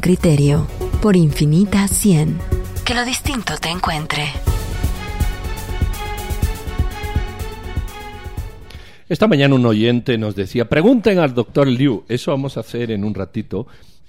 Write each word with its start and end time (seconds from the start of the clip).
Criterio 0.00 0.66
por 1.02 1.16
Infinita 1.16 1.86
100. 1.88 2.38
Que 2.84 2.94
lo 2.94 3.04
distinto 3.04 3.54
te 3.60 3.68
encuentre. 3.68 4.24
Esta 9.08 9.26
mañana 9.26 9.54
un 9.54 9.64
oyente 9.64 10.18
nos 10.18 10.34
decía, 10.34 10.68
pregunten 10.68 11.18
al 11.18 11.34
doctor 11.34 11.66
Liu, 11.66 12.04
eso 12.08 12.30
vamos 12.30 12.56
a 12.56 12.60
hacer 12.60 12.90
en 12.90 13.04
un 13.04 13.14
ratito, 13.14 13.66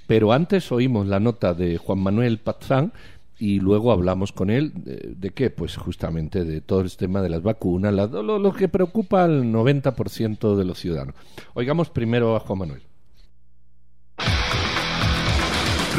pero 0.08 0.34
antes 0.34 0.72
oímos 0.72 1.08
la 1.08 1.20
nota 1.20 1.54
de 1.54 1.78
Juan 1.78 2.00
Manuel 2.00 2.40
Pazán 2.40 2.92
y 3.38 3.62
luego 3.62 3.94
hablamos 3.94 4.34
con 4.34 4.50
él 4.50 4.74
de, 4.76 5.30
qué, 5.30 5.50
pues 5.50 5.78
justamente 5.78 6.44
de 6.44 6.60
todo 6.60 6.82
el 6.82 6.96
tema 6.98 7.22
de 7.22 7.30
las 7.30 7.42
vacunas, 7.42 7.94
lo, 7.94 8.54
que 8.54 8.68
preocupa 8.68 9.24
al 9.24 9.46
90% 9.46 10.58
de 10.58 10.66
los 10.66 10.78
ciudadanos. 10.78 11.16
Oigamos 11.54 11.90
primero 11.90 12.36
a 12.36 12.42
Juan 12.42 12.60
Manuel. 12.60 12.89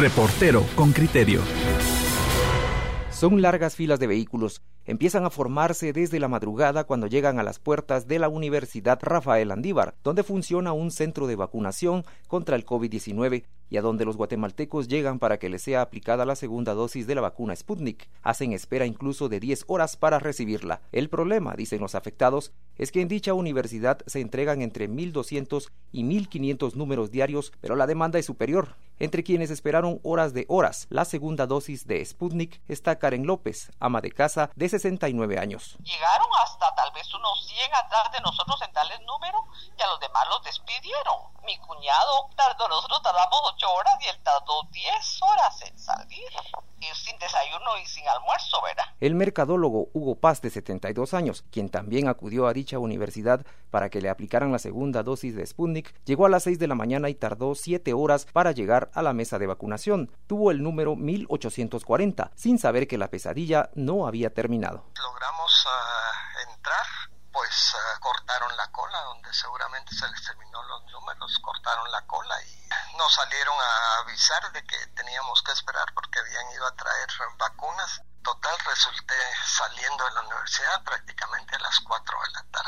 Reportero 0.00 0.64
con 0.76 0.92
criterio. 0.92 1.42
Son 3.10 3.42
largas 3.42 3.76
filas 3.76 4.00
de 4.00 4.06
vehículos. 4.06 4.62
Empiezan 4.86 5.26
a 5.26 5.30
formarse 5.30 5.92
desde 5.92 6.18
la 6.18 6.26
madrugada 6.26 6.84
cuando 6.84 7.06
llegan 7.06 7.38
a 7.38 7.42
las 7.42 7.58
puertas 7.58 8.08
de 8.08 8.18
la 8.18 8.30
Universidad 8.30 8.98
Rafael 9.02 9.50
Andívar, 9.50 9.94
donde 10.02 10.22
funciona 10.22 10.72
un 10.72 10.90
centro 10.90 11.26
de 11.26 11.36
vacunación 11.36 12.06
contra 12.28 12.56
el 12.56 12.64
COVID-19 12.64 13.44
y 13.68 13.76
a 13.76 13.82
donde 13.82 14.06
los 14.06 14.16
guatemaltecos 14.16 14.88
llegan 14.88 15.18
para 15.18 15.38
que 15.38 15.50
les 15.50 15.60
sea 15.60 15.82
aplicada 15.82 16.24
la 16.24 16.34
segunda 16.34 16.72
dosis 16.72 17.06
de 17.06 17.14
la 17.14 17.20
vacuna 17.20 17.54
Sputnik. 17.54 18.08
Hacen 18.22 18.54
espera 18.54 18.86
incluso 18.86 19.28
de 19.28 19.38
10 19.38 19.64
horas 19.66 19.98
para 19.98 20.18
recibirla. 20.18 20.80
El 20.92 21.10
problema, 21.10 21.54
dicen 21.56 21.80
los 21.80 21.94
afectados, 21.94 22.52
es 22.80 22.92
que 22.92 23.02
en 23.02 23.08
dicha 23.08 23.34
universidad 23.34 23.98
se 24.06 24.22
entregan 24.22 24.62
entre 24.62 24.88
1.200 24.88 25.70
y 25.92 26.02
1.500 26.02 26.76
números 26.76 27.10
diarios, 27.10 27.52
pero 27.60 27.76
la 27.76 27.86
demanda 27.86 28.18
es 28.18 28.24
superior. 28.24 28.74
Entre 28.98 29.22
quienes 29.22 29.50
esperaron 29.50 30.00
horas 30.02 30.32
de 30.32 30.46
horas 30.48 30.86
la 30.88 31.04
segunda 31.04 31.46
dosis 31.46 31.86
de 31.86 32.02
Sputnik 32.02 32.62
está 32.68 32.98
Karen 32.98 33.26
López, 33.26 33.70
ama 33.80 34.00
de 34.00 34.10
casa 34.10 34.50
de 34.56 34.66
69 34.66 35.38
años. 35.38 35.76
Llegaron 35.82 36.28
hasta 36.42 36.74
tal 36.74 36.90
vez 36.92 37.12
unos 37.12 37.46
100 37.48 37.74
atrás 37.84 38.12
de 38.12 38.20
nosotros 38.22 38.56
en 38.62 38.72
tales 38.72 39.00
números 39.02 39.42
y 39.78 39.82
a 39.82 39.86
los 39.86 40.00
demás 40.00 40.26
los 40.30 40.42
despidieron. 40.42 41.16
Mi 41.44 41.58
cuñado 41.58 42.30
tardó, 42.34 42.66
nosotros 42.66 43.02
tardamos 43.02 43.40
8 43.56 43.72
horas 43.74 43.94
y 44.00 44.08
él 44.08 44.22
tardó 44.22 44.62
10 44.70 45.22
horas 45.22 45.62
en 45.62 45.78
salir. 45.78 46.28
Y 46.80 46.86
sin 46.94 47.18
desayuno 47.18 47.76
y 47.76 47.86
sin 47.86 48.08
almuerzo, 48.08 48.62
¿verdad? 48.62 48.89
El 49.00 49.14
mercadólogo 49.14 49.88
Hugo 49.94 50.20
Paz, 50.20 50.42
de 50.42 50.50
72 50.50 51.14
años, 51.14 51.42
quien 51.50 51.70
también 51.70 52.06
acudió 52.06 52.46
a 52.46 52.52
dicha 52.52 52.78
universidad 52.78 53.46
para 53.70 53.88
que 53.88 54.02
le 54.02 54.10
aplicaran 54.10 54.52
la 54.52 54.58
segunda 54.58 55.02
dosis 55.02 55.34
de 55.34 55.46
Sputnik, 55.46 55.94
llegó 56.04 56.26
a 56.26 56.28
las 56.28 56.42
6 56.42 56.58
de 56.58 56.66
la 56.66 56.74
mañana 56.74 57.08
y 57.08 57.14
tardó 57.14 57.54
7 57.54 57.94
horas 57.94 58.26
para 58.26 58.52
llegar 58.52 58.90
a 58.92 59.00
la 59.00 59.14
mesa 59.14 59.38
de 59.38 59.46
vacunación. 59.46 60.14
Tuvo 60.26 60.50
el 60.50 60.62
número 60.62 60.96
1840, 60.96 62.30
sin 62.34 62.58
saber 62.58 62.86
que 62.86 62.98
la 62.98 63.08
pesadilla 63.08 63.70
no 63.74 64.06
había 64.06 64.34
terminado. 64.34 64.84
Logramos 65.02 65.64
uh, 65.64 66.50
entrar 66.50 66.86
pues 67.32 67.74
uh, 67.74 68.00
cortaron 68.00 68.54
la 68.54 68.70
cola, 68.70 69.00
donde 69.04 69.32
seguramente 69.32 69.94
se 69.94 70.06
les 70.10 70.22
terminó 70.26 70.62
los 70.64 70.84
números, 70.92 71.38
cortaron 71.38 71.90
la 71.90 72.02
cola 72.06 72.34
y 72.44 72.68
nos 72.98 73.14
salieron 73.14 73.54
a 73.58 74.00
avisar 74.02 74.52
de 74.52 74.62
que 74.62 74.76
teníamos 74.94 75.42
que 75.42 75.52
esperar 75.52 75.86
porque 75.94 76.18
habían 76.18 76.52
ido 76.52 76.66
a 76.66 76.74
traer 76.76 77.08
vacunas 77.38 78.02
total 78.22 78.58
resulté 78.66 79.14
saliendo 79.46 80.04
de 80.04 80.10
la 80.12 80.20
universidad 80.22 80.82
prácticamente 80.84 81.56
a 81.56 81.60
las 81.60 81.80
4 81.80 82.18
de 82.22 82.30
la 82.32 82.42
tarde. 82.50 82.59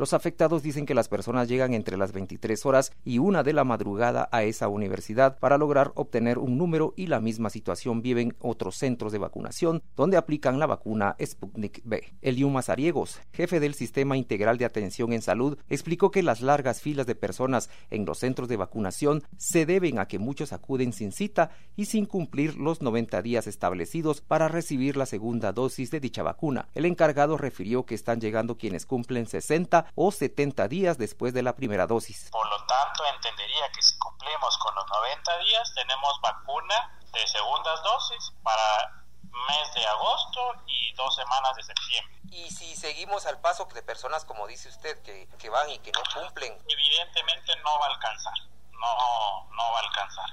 Los 0.00 0.14
afectados 0.14 0.62
dicen 0.62 0.86
que 0.86 0.94
las 0.94 1.08
personas 1.08 1.46
llegan 1.46 1.74
entre 1.74 1.98
las 1.98 2.12
23 2.12 2.64
horas 2.64 2.90
y 3.04 3.18
una 3.18 3.42
de 3.42 3.52
la 3.52 3.64
madrugada 3.64 4.30
a 4.32 4.44
esa 4.44 4.66
universidad 4.66 5.38
para 5.38 5.58
lograr 5.58 5.92
obtener 5.94 6.38
un 6.38 6.56
número 6.56 6.94
y 6.96 7.08
la 7.08 7.20
misma 7.20 7.50
situación 7.50 8.00
viven 8.00 8.34
otros 8.38 8.76
centros 8.76 9.12
de 9.12 9.18
vacunación 9.18 9.82
donde 9.96 10.16
aplican 10.16 10.58
la 10.58 10.64
vacuna 10.64 11.16
Sputnik 11.22 11.82
B. 11.84 12.14
Eliu 12.22 12.48
Mazariegos, 12.48 13.20
jefe 13.34 13.60
del 13.60 13.74
Sistema 13.74 14.16
Integral 14.16 14.56
de 14.56 14.64
Atención 14.64 15.12
en 15.12 15.20
Salud, 15.20 15.58
explicó 15.68 16.10
que 16.10 16.22
las 16.22 16.40
largas 16.40 16.80
filas 16.80 17.06
de 17.06 17.14
personas 17.14 17.68
en 17.90 18.06
los 18.06 18.20
centros 18.20 18.48
de 18.48 18.56
vacunación 18.56 19.22
se 19.36 19.66
deben 19.66 19.98
a 19.98 20.08
que 20.08 20.18
muchos 20.18 20.54
acuden 20.54 20.94
sin 20.94 21.12
cita 21.12 21.50
y 21.76 21.84
sin 21.84 22.06
cumplir 22.06 22.56
los 22.56 22.80
90 22.80 23.20
días 23.20 23.46
establecidos 23.46 24.22
para 24.22 24.48
recibir 24.48 24.96
la 24.96 25.04
segunda 25.04 25.52
dosis 25.52 25.90
de 25.90 26.00
dicha 26.00 26.22
vacuna. 26.22 26.68
El 26.72 26.86
encargado 26.86 27.36
refirió 27.36 27.84
que 27.84 27.94
están 27.94 28.18
llegando 28.18 28.56
quienes 28.56 28.86
cumplen 28.86 29.26
60 29.26 29.89
o 29.94 30.10
70 30.10 30.68
días 30.68 30.98
después 30.98 31.34
de 31.34 31.42
la 31.42 31.54
primera 31.54 31.86
dosis. 31.86 32.30
Por 32.30 32.48
lo 32.48 32.64
tanto, 32.66 33.04
entendería 33.14 33.70
que 33.72 33.82
si 33.82 33.98
cumplimos 33.98 34.58
con 34.58 34.74
los 34.74 34.86
90 34.88 35.38
días, 35.38 35.72
tenemos 35.74 36.20
vacuna 36.20 36.98
de 37.12 37.26
segundas 37.26 37.82
dosis 37.82 38.32
para 38.42 39.04
mes 39.22 39.74
de 39.74 39.86
agosto 39.86 40.54
y 40.66 40.92
dos 40.94 41.14
semanas 41.14 41.54
de 41.56 41.62
septiembre. 41.62 42.20
Y 42.30 42.50
si 42.50 42.76
seguimos 42.76 43.26
al 43.26 43.40
paso 43.40 43.66
de 43.66 43.82
personas, 43.82 44.24
como 44.24 44.46
dice 44.46 44.68
usted, 44.68 45.02
que, 45.02 45.28
que 45.38 45.50
van 45.50 45.68
y 45.70 45.78
que 45.80 45.92
no 45.92 46.02
cumplen. 46.14 46.56
Evidentemente 46.68 47.56
no 47.64 47.78
va 47.78 47.86
a 47.86 47.88
alcanzar, 47.90 48.34
no, 48.72 49.48
no 49.50 49.72
va 49.72 49.78
a 49.78 49.82
alcanzar. 49.82 50.30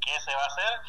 ¿Qué 0.00 0.20
se 0.20 0.34
va 0.34 0.42
a 0.42 0.46
hacer? 0.46 0.80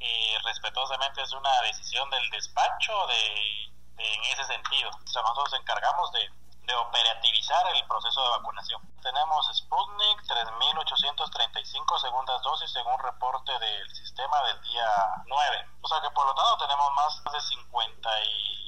eh, 0.00 0.38
respetuosamente 0.44 1.22
es 1.22 1.32
una 1.32 1.60
decisión 1.62 2.08
del 2.10 2.30
despacho 2.30 3.06
de, 3.06 3.64
en 3.98 4.24
ese 4.32 4.44
sentido. 4.44 4.90
nosotros 4.90 5.50
nos 5.50 5.60
encargamos 5.60 6.12
de, 6.12 6.30
de 6.66 6.74
operativizar 6.74 7.66
el 7.74 7.86
proceso 7.86 8.22
de 8.22 8.28
vacunación. 8.30 8.82
Tenemos 9.02 9.46
Sputnik 9.56 10.22
3.835 10.26 12.00
segundas 12.00 12.42
dosis 12.42 12.70
según 12.72 12.98
reporte 12.98 13.52
del 13.58 13.88
sistema 13.94 14.42
del 14.42 14.60
día 14.62 14.88
9. 15.26 15.68
O 15.80 15.88
sea 15.88 16.00
que 16.00 16.10
por 16.10 16.26
lo 16.26 16.34
tanto 16.34 16.58
tenemos 16.66 16.92
más 16.92 17.22
de 17.32 17.40
50 17.40 18.22
y 18.24 18.65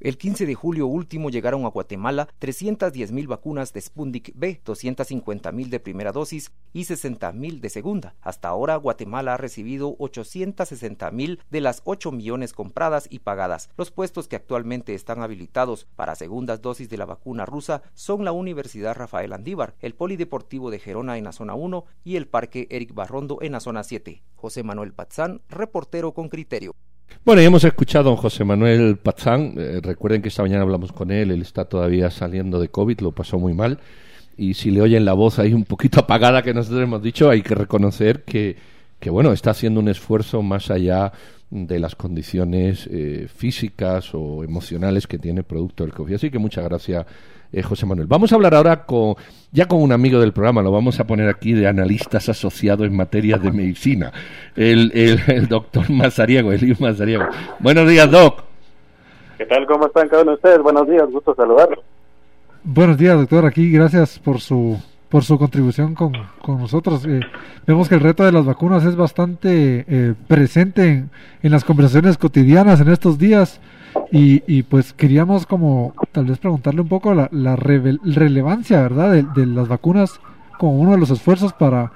el 0.00 0.18
15 0.18 0.44
de 0.44 0.54
julio 0.54 0.86
último 0.86 1.30
llegaron 1.30 1.64
a 1.64 1.68
Guatemala 1.68 2.28
310.000 2.38 3.26
vacunas 3.26 3.72
de 3.72 3.80
Sputnik 3.80 4.32
B, 4.34 4.60
250.000 4.62 5.68
de 5.68 5.80
primera 5.80 6.12
dosis 6.12 6.52
y 6.74 6.82
60.000 6.82 7.60
de 7.60 7.70
segunda. 7.70 8.14
Hasta 8.20 8.48
ahora 8.48 8.76
Guatemala 8.76 9.32
ha 9.32 9.36
recibido 9.38 9.96
860.000 9.96 11.38
de 11.48 11.60
las 11.62 11.80
8 11.84 12.12
millones 12.12 12.52
compradas 12.52 13.06
y 13.08 13.20
pagadas. 13.20 13.70
Los 13.78 13.90
puestos 13.90 14.28
que 14.28 14.36
actualmente 14.36 14.94
están 14.94 15.22
habilitados 15.22 15.86
para 15.96 16.16
segundas 16.16 16.60
dosis 16.60 16.90
de 16.90 16.98
la 16.98 17.06
vacuna 17.06 17.46
rusa 17.46 17.82
son 17.94 18.26
la 18.26 18.32
Universidad 18.32 18.94
Rafael 18.94 19.32
Andívar, 19.32 19.74
el 19.80 19.94
Polideportivo 19.94 20.70
de 20.70 20.80
Gerona 20.80 21.16
en 21.16 21.24
la 21.24 21.32
zona 21.32 21.54
1 21.54 21.84
y 22.04 22.16
el 22.16 22.28
Parque 22.28 22.66
Eric 22.70 22.92
Barrondo 22.92 23.38
en 23.40 23.52
la 23.52 23.60
zona 23.60 23.82
7. 23.84 24.22
José 24.34 24.62
Manuel 24.62 24.92
Pazán, 24.92 25.40
reportero 25.48 26.12
con 26.12 26.28
criterio. 26.28 26.74
Bueno, 27.24 27.40
ya 27.40 27.46
hemos 27.48 27.64
escuchado 27.64 28.08
a 28.08 28.10
don 28.10 28.16
José 28.16 28.44
Manuel 28.44 28.98
Pazán. 28.98 29.54
Eh, 29.56 29.80
recuerden 29.82 30.20
que 30.20 30.28
esta 30.28 30.42
mañana 30.42 30.62
hablamos 30.62 30.92
con 30.92 31.10
él. 31.10 31.30
Él 31.30 31.40
está 31.40 31.64
todavía 31.64 32.10
saliendo 32.10 32.60
de 32.60 32.68
COVID, 32.68 33.00
lo 33.00 33.12
pasó 33.12 33.38
muy 33.38 33.54
mal. 33.54 33.78
Y 34.36 34.54
si 34.54 34.70
le 34.70 34.82
oyen 34.82 35.04
la 35.04 35.14
voz 35.14 35.38
ahí 35.38 35.54
un 35.54 35.64
poquito 35.64 36.00
apagada 36.02 36.42
que 36.42 36.52
nosotros 36.52 36.82
hemos 36.82 37.02
dicho, 37.02 37.30
hay 37.30 37.42
que 37.42 37.54
reconocer 37.54 38.24
que, 38.24 38.56
que 39.00 39.08
bueno, 39.10 39.32
está 39.32 39.50
haciendo 39.50 39.80
un 39.80 39.88
esfuerzo 39.88 40.42
más 40.42 40.70
allá 40.70 41.12
de 41.50 41.78
las 41.78 41.94
condiciones 41.94 42.88
eh, 42.90 43.28
físicas 43.34 44.10
o 44.12 44.42
emocionales 44.42 45.06
que 45.06 45.18
tiene 45.18 45.44
producto 45.44 45.84
del 45.84 45.94
COVID. 45.94 46.14
Así 46.14 46.30
que 46.30 46.38
muchas 46.38 46.64
gracias 46.64 47.06
eh, 47.54 47.62
José 47.62 47.86
Manuel. 47.86 48.06
Vamos 48.08 48.32
a 48.32 48.34
hablar 48.34 48.54
ahora 48.54 48.84
con, 48.84 49.14
ya 49.52 49.66
con 49.66 49.80
un 49.80 49.92
amigo 49.92 50.20
del 50.20 50.32
programa, 50.32 50.62
lo 50.62 50.72
vamos 50.72 50.98
a 51.00 51.06
poner 51.06 51.28
aquí 51.28 51.52
de 51.52 51.66
analistas 51.66 52.28
asociados 52.28 52.86
en 52.86 52.96
materia 52.96 53.38
de 53.38 53.52
medicina, 53.52 54.12
el, 54.56 54.90
el, 54.94 55.48
doctor 55.48 55.88
Mazariego, 55.90 56.50
Mazariego. 56.80 57.24
Buenos 57.60 57.88
días, 57.88 58.10
Doc. 58.10 58.42
¿Qué 59.38 59.46
tal? 59.46 59.66
¿Cómo 59.66 59.86
están 59.86 60.08
cada 60.08 60.22
uno 60.22 60.32
de 60.32 60.36
ustedes? 60.36 60.58
Buenos 60.60 60.88
días, 60.88 61.08
gusto 61.10 61.34
saludarlos. 61.34 61.80
Buenos 62.62 62.96
días, 62.96 63.16
doctor. 63.16 63.46
Aquí, 63.46 63.70
gracias 63.70 64.18
por 64.18 64.40
su 64.40 64.78
por 65.14 65.22
su 65.22 65.38
contribución 65.38 65.94
con, 65.94 66.12
con 66.42 66.58
nosotros. 66.58 67.06
Eh, 67.06 67.20
vemos 67.64 67.88
que 67.88 67.94
el 67.94 68.00
reto 68.00 68.24
de 68.24 68.32
las 68.32 68.44
vacunas 68.44 68.84
es 68.84 68.96
bastante 68.96 69.84
eh, 69.86 70.14
presente 70.26 70.88
en, 70.88 71.10
en, 71.40 71.52
las 71.52 71.62
conversaciones 71.62 72.18
cotidianas 72.18 72.80
en 72.80 72.88
estos 72.88 73.16
días. 73.16 73.60
Y, 74.12 74.42
y, 74.46 74.62
pues 74.62 74.92
queríamos 74.92 75.46
como 75.46 75.92
tal 76.12 76.26
vez 76.26 76.38
preguntarle 76.38 76.80
un 76.80 76.88
poco 76.88 77.14
la, 77.14 77.28
la 77.32 77.56
relevancia, 77.56 78.80
¿verdad?, 78.82 79.12
de, 79.12 79.46
las 79.46 79.68
vacunas 79.68 80.20
como 80.58 80.78
uno 80.78 80.92
de 80.92 80.98
los 80.98 81.10
esfuerzos 81.10 81.52
para, 81.52 81.92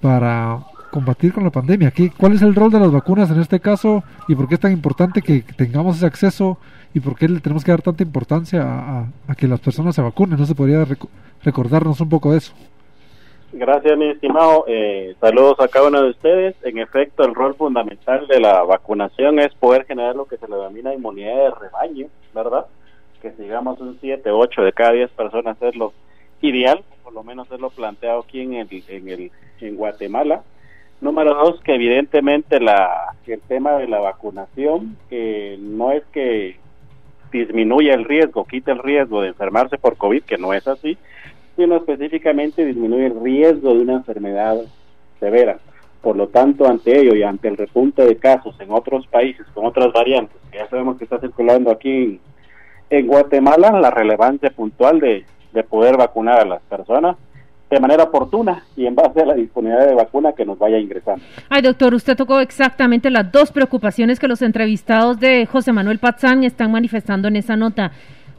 para 0.00 0.58
combatir 0.90 1.32
con 1.32 1.44
la 1.44 1.50
pandemia. 1.50 1.90
¿Qué, 1.90 2.10
¿Cuál 2.10 2.34
es 2.34 2.42
el 2.42 2.54
rol 2.54 2.70
de 2.70 2.80
las 2.80 2.92
vacunas 2.92 3.30
en 3.30 3.40
este 3.40 3.60
caso 3.60 4.04
y 4.28 4.34
por 4.34 4.48
qué 4.48 4.54
es 4.54 4.60
tan 4.60 4.72
importante 4.72 5.22
que 5.22 5.40
tengamos 5.40 5.96
ese 5.96 6.06
acceso 6.06 6.58
y 6.94 7.00
por 7.00 7.16
qué 7.16 7.28
le 7.28 7.40
tenemos 7.40 7.64
que 7.64 7.70
dar 7.70 7.80
tanta 7.80 8.02
importancia 8.02 8.62
a, 8.62 9.06
a, 9.26 9.34
que 9.34 9.48
las 9.48 9.60
personas 9.60 9.94
se 9.94 10.02
vacunen? 10.02 10.38
¿No 10.38 10.46
se 10.46 10.54
podría 10.54 10.86
recordarnos 11.42 12.00
un 12.00 12.08
poco 12.10 12.32
de 12.32 12.38
eso? 12.38 12.52
Gracias, 13.54 13.98
mi 13.98 14.08
estimado. 14.08 14.64
Eh, 14.66 15.14
saludos 15.20 15.60
a 15.60 15.68
cada 15.68 15.88
uno 15.88 16.02
de 16.02 16.10
ustedes. 16.10 16.56
En 16.62 16.78
efecto, 16.78 17.22
el 17.22 17.34
rol 17.34 17.54
fundamental 17.54 18.26
de 18.26 18.40
la 18.40 18.62
vacunación 18.62 19.38
es 19.38 19.52
poder 19.54 19.84
generar 19.84 20.16
lo 20.16 20.24
que 20.24 20.38
se 20.38 20.48
le 20.48 20.56
denomina 20.56 20.94
inmunidad 20.94 21.36
de 21.36 21.50
rebaño, 21.50 22.06
¿verdad? 22.34 22.64
Que 23.20 23.30
sigamos 23.32 23.78
un 23.78 23.98
7, 24.00 24.30
8 24.30 24.62
de 24.62 24.72
cada 24.72 24.92
10 24.92 25.10
personas 25.10 25.60
es 25.60 25.76
lo 25.76 25.92
ideal, 26.40 26.82
por 27.04 27.12
lo 27.12 27.22
menos 27.22 27.50
es 27.52 27.60
lo 27.60 27.68
planteado 27.68 28.20
aquí 28.20 28.40
en, 28.40 28.54
el, 28.54 28.68
en, 28.88 29.08
el, 29.10 29.30
en 29.60 29.76
Guatemala. 29.76 30.42
Número 31.02 31.34
dos, 31.34 31.60
que 31.60 31.74
evidentemente 31.74 32.58
la, 32.58 33.14
el 33.26 33.40
tema 33.42 33.72
de 33.72 33.86
la 33.86 34.00
vacunación 34.00 34.96
que 35.10 35.58
no 35.60 35.92
es 35.92 36.04
que 36.06 36.56
disminuya 37.30 37.92
el 37.92 38.04
riesgo, 38.06 38.46
quite 38.46 38.70
el 38.70 38.78
riesgo 38.78 39.20
de 39.20 39.28
enfermarse 39.28 39.76
por 39.76 39.98
COVID, 39.98 40.22
que 40.22 40.38
no 40.38 40.54
es 40.54 40.66
así, 40.66 40.96
sino 41.56 41.76
específicamente 41.76 42.64
disminuye 42.64 43.06
el 43.06 43.20
riesgo 43.20 43.74
de 43.74 43.80
una 43.80 43.94
enfermedad 43.94 44.58
severa. 45.20 45.58
Por 46.00 46.16
lo 46.16 46.28
tanto, 46.28 46.66
ante 46.66 46.98
ello 46.98 47.14
y 47.14 47.22
ante 47.22 47.48
el 47.48 47.56
repunte 47.56 48.04
de 48.04 48.16
casos 48.16 48.58
en 48.60 48.72
otros 48.72 49.06
países 49.06 49.46
con 49.54 49.66
otras 49.66 49.92
variantes, 49.92 50.36
que 50.50 50.58
ya 50.58 50.68
sabemos 50.68 50.98
que 50.98 51.04
está 51.04 51.20
circulando 51.20 51.70
aquí 51.70 52.18
en, 52.90 53.06
Guatemala, 53.06 53.70
la 53.80 53.90
relevancia 53.90 54.50
puntual 54.50 54.98
de, 54.98 55.24
de 55.52 55.62
poder 55.62 55.96
vacunar 55.96 56.40
a 56.40 56.44
las 56.44 56.62
personas 56.62 57.16
de 57.72 57.80
manera 57.80 58.04
oportuna 58.04 58.64
y 58.76 58.84
en 58.84 58.94
base 58.94 59.22
a 59.22 59.24
la 59.24 59.34
disponibilidad 59.34 59.86
de 59.86 59.94
vacuna 59.94 60.34
que 60.34 60.44
nos 60.44 60.58
vaya 60.58 60.78
ingresando. 60.78 61.24
Ay, 61.48 61.62
doctor, 61.62 61.94
usted 61.94 62.16
tocó 62.16 62.40
exactamente 62.40 63.08
las 63.08 63.32
dos 63.32 63.50
preocupaciones 63.50 64.20
que 64.20 64.28
los 64.28 64.42
entrevistados 64.42 65.18
de 65.18 65.46
José 65.46 65.72
Manuel 65.72 65.98
Pazán 65.98 66.44
están 66.44 66.70
manifestando 66.70 67.28
en 67.28 67.36
esa 67.36 67.56
nota. 67.56 67.92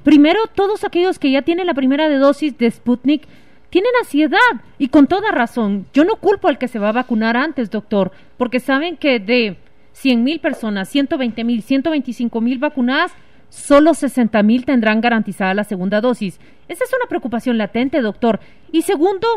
Primero, 0.03 0.39
todos 0.53 0.83
aquellos 0.83 1.19
que 1.19 1.31
ya 1.31 1.41
tienen 1.41 1.67
la 1.67 1.73
primera 1.73 2.09
dosis 2.17 2.57
de 2.57 2.69
Sputnik 2.69 3.27
tienen 3.69 3.91
ansiedad 3.99 4.37
y 4.77 4.89
con 4.89 5.07
toda 5.07 5.31
razón. 5.31 5.87
Yo 5.93 6.03
no 6.03 6.17
culpo 6.17 6.47
al 6.47 6.57
que 6.57 6.67
se 6.67 6.79
va 6.79 6.89
a 6.89 6.93
vacunar 6.93 7.37
antes, 7.37 7.71
doctor, 7.71 8.11
porque 8.37 8.59
saben 8.59 8.97
que 8.97 9.19
de 9.19 9.57
100 9.93 10.23
mil 10.23 10.39
personas, 10.39 10.89
120 10.89 11.43
mil, 11.43 11.61
125 11.63 12.41
mil 12.41 12.59
vacunadas, 12.59 13.13
solo 13.49 13.93
60 13.93 14.43
mil 14.43 14.65
tendrán 14.65 15.01
garantizada 15.01 15.53
la 15.53 15.63
segunda 15.63 16.01
dosis. 16.01 16.39
Esa 16.67 16.83
es 16.83 16.93
una 16.93 17.07
preocupación 17.07 17.57
latente, 17.57 18.01
doctor. 18.01 18.39
Y 18.71 18.81
segundo, 18.81 19.27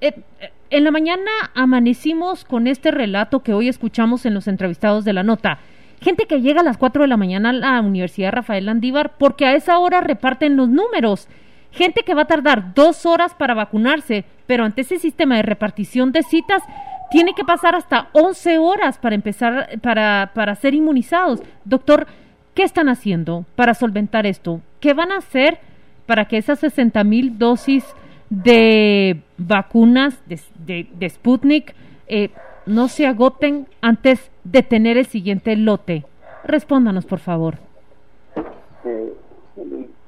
eh, 0.00 0.14
eh, 0.40 0.52
en 0.70 0.84
la 0.84 0.90
mañana 0.90 1.30
amanecimos 1.54 2.44
con 2.44 2.66
este 2.66 2.90
relato 2.90 3.42
que 3.42 3.54
hoy 3.54 3.68
escuchamos 3.68 4.26
en 4.26 4.34
los 4.34 4.48
entrevistados 4.48 5.04
de 5.04 5.12
la 5.12 5.22
nota. 5.22 5.58
Gente 6.04 6.26
que 6.26 6.40
llega 6.40 6.60
a 6.60 6.64
las 6.64 6.76
4 6.76 7.02
de 7.02 7.08
la 7.08 7.16
mañana 7.16 7.50
a 7.50 7.52
la 7.52 7.80
Universidad 7.80 8.32
Rafael 8.32 8.66
Landívar 8.66 9.16
porque 9.18 9.46
a 9.46 9.54
esa 9.54 9.78
hora 9.78 10.00
reparten 10.00 10.56
los 10.56 10.68
números. 10.68 11.28
Gente 11.72 12.02
que 12.02 12.14
va 12.14 12.22
a 12.22 12.26
tardar 12.26 12.74
dos 12.74 13.06
horas 13.06 13.34
para 13.34 13.54
vacunarse, 13.54 14.24
pero 14.46 14.64
ante 14.64 14.82
ese 14.82 14.98
sistema 14.98 15.36
de 15.36 15.42
repartición 15.42 16.12
de 16.12 16.22
citas 16.22 16.62
tiene 17.10 17.32
que 17.34 17.44
pasar 17.44 17.74
hasta 17.74 18.08
11 18.12 18.58
horas 18.58 18.98
para 18.98 19.14
empezar, 19.14 19.80
para, 19.80 20.30
para 20.34 20.54
ser 20.54 20.74
inmunizados. 20.74 21.42
Doctor, 21.64 22.06
¿Qué 22.54 22.62
están 22.62 22.88
haciendo 22.88 23.44
para 23.56 23.74
solventar 23.74 24.26
esto? 24.26 24.60
¿Qué 24.78 24.94
van 24.94 25.10
a 25.10 25.18
hacer 25.18 25.58
para 26.06 26.26
que 26.26 26.36
esas 26.38 26.60
60 26.60 27.02
mil 27.02 27.36
dosis 27.36 27.84
de 28.30 29.20
vacunas 29.36 30.22
de, 30.26 30.86
de, 30.92 31.10
Sputnik 31.10 31.74
eh, 32.06 32.30
no 32.66 32.88
se 32.88 33.06
agoten 33.06 33.66
antes 33.80 34.30
de 34.44 34.62
tener 34.62 34.96
el 34.96 35.06
siguiente 35.06 35.56
lote? 35.56 36.04
Respóndanos, 36.44 37.06
por 37.06 37.18
favor. 37.18 37.54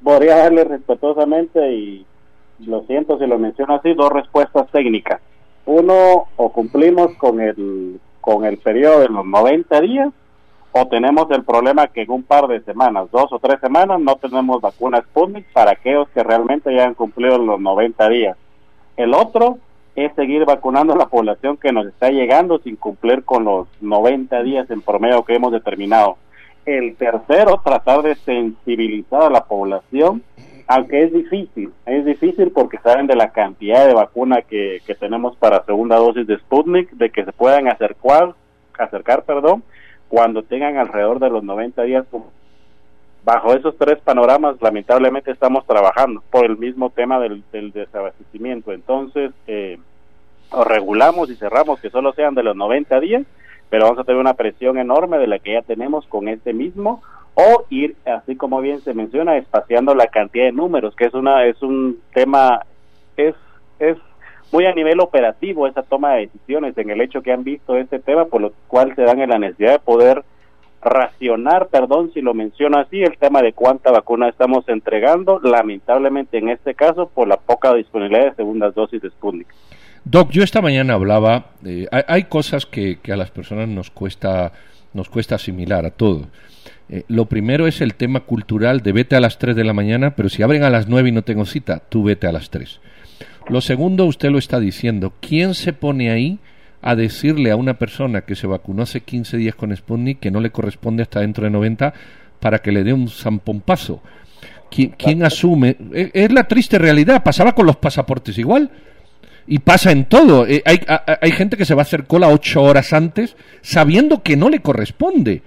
A 0.06 0.18
darle 0.18 0.64
respetuosamente 0.64 1.72
y 1.72 2.06
lo 2.60 2.82
siento 2.84 3.18
si 3.18 3.26
lo 3.26 3.38
menciono 3.38 3.74
así, 3.74 3.92
dos 3.94 4.12
respuestas 4.12 4.70
técnicas. 4.70 5.20
Uno, 5.66 6.28
o 6.36 6.52
cumplimos 6.52 7.14
con 7.16 7.40
el, 7.40 8.00
con 8.20 8.44
el 8.44 8.58
periodo 8.58 9.00
de 9.00 9.08
los 9.08 9.26
90 9.26 9.80
días 9.80 10.12
o 10.78 10.86
tenemos 10.88 11.30
el 11.30 11.42
problema 11.42 11.86
que 11.86 12.02
en 12.02 12.10
un 12.10 12.22
par 12.22 12.48
de 12.48 12.60
semanas, 12.60 13.10
dos 13.10 13.32
o 13.32 13.38
tres 13.38 13.58
semanas, 13.60 13.98
no 13.98 14.16
tenemos 14.16 14.60
vacuna 14.60 15.00
Sputnik 15.00 15.50
para 15.52 15.70
aquellos 15.70 16.06
que 16.10 16.22
realmente 16.22 16.74
ya 16.74 16.84
han 16.84 16.92
cumplido 16.92 17.38
los 17.38 17.58
90 17.58 18.08
días. 18.10 18.36
El 18.98 19.14
otro 19.14 19.58
es 19.96 20.14
seguir 20.14 20.44
vacunando 20.44 20.92
a 20.92 20.98
la 20.98 21.08
población 21.08 21.56
que 21.56 21.72
nos 21.72 21.86
está 21.86 22.10
llegando 22.10 22.58
sin 22.58 22.76
cumplir 22.76 23.24
con 23.24 23.44
los 23.44 23.66
90 23.80 24.42
días 24.42 24.70
en 24.70 24.82
promedio 24.82 25.24
que 25.24 25.34
hemos 25.34 25.52
determinado. 25.52 26.18
El 26.66 26.96
tercero, 26.96 27.62
tratar 27.64 28.02
de 28.02 28.14
sensibilizar 28.16 29.22
a 29.22 29.30
la 29.30 29.44
población, 29.44 30.22
aunque 30.66 31.04
es 31.04 31.12
difícil, 31.12 31.72
es 31.86 32.04
difícil 32.04 32.50
porque 32.50 32.78
saben 32.78 33.06
de 33.06 33.16
la 33.16 33.30
cantidad 33.30 33.86
de 33.86 33.94
vacuna 33.94 34.42
que, 34.42 34.82
que 34.86 34.94
tenemos 34.94 35.34
para 35.36 35.64
segunda 35.64 35.96
dosis 35.96 36.26
de 36.26 36.38
Sputnik, 36.38 36.90
de 36.90 37.10
que 37.10 37.24
se 37.24 37.32
puedan 37.32 37.68
acercar, 37.68 38.34
acercar, 38.78 39.24
perdón, 39.24 39.62
cuando 40.08 40.42
tengan 40.42 40.76
alrededor 40.76 41.20
de 41.20 41.30
los 41.30 41.42
90 41.42 41.82
días. 41.84 42.04
Bajo 43.26 43.54
esos 43.54 43.76
tres 43.76 43.98
panoramas, 43.98 44.54
lamentablemente 44.62 45.32
estamos 45.32 45.66
trabajando 45.66 46.22
por 46.30 46.46
el 46.46 46.56
mismo 46.56 46.90
tema 46.90 47.18
del, 47.18 47.42
desabastecimiento. 47.72 48.70
Entonces, 48.72 49.32
eh, 49.48 49.80
o 50.52 50.62
regulamos 50.62 51.28
y 51.28 51.34
cerramos 51.34 51.80
que 51.80 51.90
solo 51.90 52.12
sean 52.12 52.36
de 52.36 52.44
los 52.44 52.54
90 52.54 53.00
días, 53.00 53.24
pero 53.68 53.86
vamos 53.86 53.98
a 53.98 54.04
tener 54.04 54.20
una 54.20 54.34
presión 54.34 54.78
enorme 54.78 55.18
de 55.18 55.26
la 55.26 55.40
que 55.40 55.54
ya 55.54 55.62
tenemos 55.62 56.06
con 56.06 56.28
este 56.28 56.52
mismo 56.52 57.02
o 57.34 57.64
ir 57.68 57.96
así 58.06 58.36
como 58.36 58.60
bien 58.60 58.80
se 58.82 58.94
menciona 58.94 59.36
espaciando 59.36 59.96
la 59.96 60.06
cantidad 60.06 60.44
de 60.44 60.52
números 60.52 60.94
que 60.94 61.06
es 61.06 61.12
una 61.12 61.44
es 61.44 61.60
un 61.62 62.00
tema 62.14 62.64
es 63.16 63.34
es 63.80 63.98
muy 64.52 64.66
a 64.66 64.72
nivel 64.72 65.00
operativo 65.00 65.66
esa 65.66 65.82
toma 65.82 66.14
de 66.14 66.26
decisiones 66.26 66.78
en 66.78 66.90
el 66.90 67.00
hecho 67.00 67.22
que 67.22 67.32
han 67.32 67.44
visto 67.44 67.76
este 67.76 67.98
tema, 67.98 68.26
por 68.26 68.40
lo 68.40 68.52
cual 68.68 68.94
se 68.94 69.02
dan 69.02 69.20
en 69.20 69.30
la 69.30 69.38
necesidad 69.38 69.72
de 69.72 69.78
poder 69.80 70.22
racionar, 70.82 71.68
perdón 71.68 72.10
si 72.12 72.20
lo 72.20 72.34
menciono 72.34 72.78
así, 72.78 73.02
el 73.02 73.18
tema 73.18 73.42
de 73.42 73.52
cuánta 73.52 73.90
vacuna 73.90 74.28
estamos 74.28 74.68
entregando, 74.68 75.40
lamentablemente 75.40 76.38
en 76.38 76.48
este 76.48 76.74
caso 76.74 77.10
por 77.12 77.28
la 77.28 77.36
poca 77.36 77.74
disponibilidad 77.74 78.26
de 78.26 78.34
segundas 78.34 78.74
dosis 78.74 79.02
de 79.02 79.10
Sputnik. 79.10 79.48
Doc, 80.04 80.30
yo 80.30 80.44
esta 80.44 80.62
mañana 80.62 80.94
hablaba, 80.94 81.46
hay, 81.90 82.24
cosas 82.24 82.64
que, 82.64 82.98
a 83.12 83.16
las 83.16 83.32
personas 83.32 83.68
nos 83.68 83.90
cuesta, 83.90 84.52
nos 84.94 85.08
cuesta 85.08 85.34
asimilar 85.34 85.84
a 85.84 85.90
todos. 85.90 86.28
Eh, 86.88 87.02
lo 87.08 87.24
primero 87.24 87.66
es 87.66 87.80
el 87.80 87.94
tema 87.94 88.20
cultural 88.20 88.82
de 88.82 88.92
vete 88.92 89.16
a 89.16 89.20
las 89.20 89.38
3 89.38 89.56
de 89.56 89.64
la 89.64 89.72
mañana, 89.72 90.14
pero 90.14 90.28
si 90.28 90.44
abren 90.44 90.62
a 90.62 90.70
las 90.70 90.86
9 90.86 91.08
y 91.08 91.12
no 91.12 91.22
tengo 91.22 91.44
cita, 91.44 91.82
tú 91.88 92.04
vete 92.04 92.28
a 92.28 92.32
las 92.32 92.50
3. 92.50 92.80
Lo 93.48 93.60
segundo, 93.60 94.04
usted 94.04 94.30
lo 94.30 94.38
está 94.38 94.60
diciendo. 94.60 95.12
¿Quién 95.20 95.54
se 95.54 95.72
pone 95.72 96.10
ahí 96.10 96.38
a 96.86 96.94
decirle 96.94 97.50
a 97.50 97.56
una 97.56 97.74
persona 97.74 98.20
que 98.20 98.36
se 98.36 98.46
vacunó 98.46 98.84
hace 98.84 99.00
15 99.00 99.36
días 99.36 99.56
con 99.56 99.76
Sputnik 99.76 100.20
que 100.20 100.30
no 100.30 100.40
le 100.40 100.50
corresponde 100.50 101.02
hasta 101.02 101.20
dentro 101.20 101.42
de 101.42 101.50
90 101.50 101.92
para 102.38 102.60
que 102.60 102.70
le 102.70 102.84
dé 102.84 102.92
un 102.92 103.08
zampompazo? 103.08 104.00
¿Quién, 104.70 104.94
¿Quién 104.96 105.24
asume? 105.24 105.76
E, 105.92 106.10
es 106.14 106.30
la 106.30 106.44
triste 106.44 106.78
realidad. 106.78 107.24
Pasaba 107.24 107.56
con 107.56 107.66
los 107.66 107.76
pasaportes 107.76 108.38
igual. 108.38 108.70
Y 109.48 109.58
pasa 109.58 109.90
en 109.90 110.04
todo. 110.04 110.46
Eh, 110.46 110.62
hay, 110.64 110.80
hay 111.20 111.32
gente 111.32 111.56
que 111.56 111.64
se 111.64 111.74
va 111.74 111.82
a 111.82 111.82
hacer 111.82 112.04
cola 112.04 112.28
ocho 112.28 112.62
horas 112.62 112.92
antes 112.92 113.36
sabiendo 113.62 114.22
que 114.22 114.36
no 114.36 114.48
le 114.48 114.60
corresponde. 114.60 115.42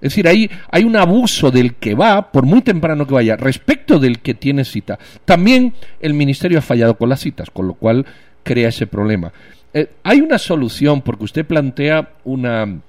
Es 0.00 0.12
decir, 0.12 0.28
hay, 0.28 0.48
hay 0.70 0.84
un 0.84 0.94
abuso 0.94 1.50
del 1.50 1.74
que 1.74 1.94
va, 1.94 2.30
por 2.30 2.44
muy 2.46 2.62
temprano 2.62 3.08
que 3.08 3.14
vaya, 3.14 3.34
respecto 3.34 3.98
del 3.98 4.20
que 4.20 4.34
tiene 4.34 4.64
cita. 4.64 5.00
También 5.24 5.74
el 5.98 6.14
Ministerio 6.14 6.58
ha 6.58 6.62
fallado 6.62 6.96
con 6.96 7.08
las 7.08 7.20
citas, 7.20 7.50
con 7.50 7.66
lo 7.66 7.74
cual 7.74 8.06
crea 8.44 8.68
ese 8.68 8.86
problema. 8.86 9.32
Eh, 9.76 9.90
hay 10.04 10.22
una 10.22 10.38
solución, 10.38 11.02
porque 11.02 11.24
usted 11.24 11.44
plantea 11.44 12.08
una, 12.24 12.80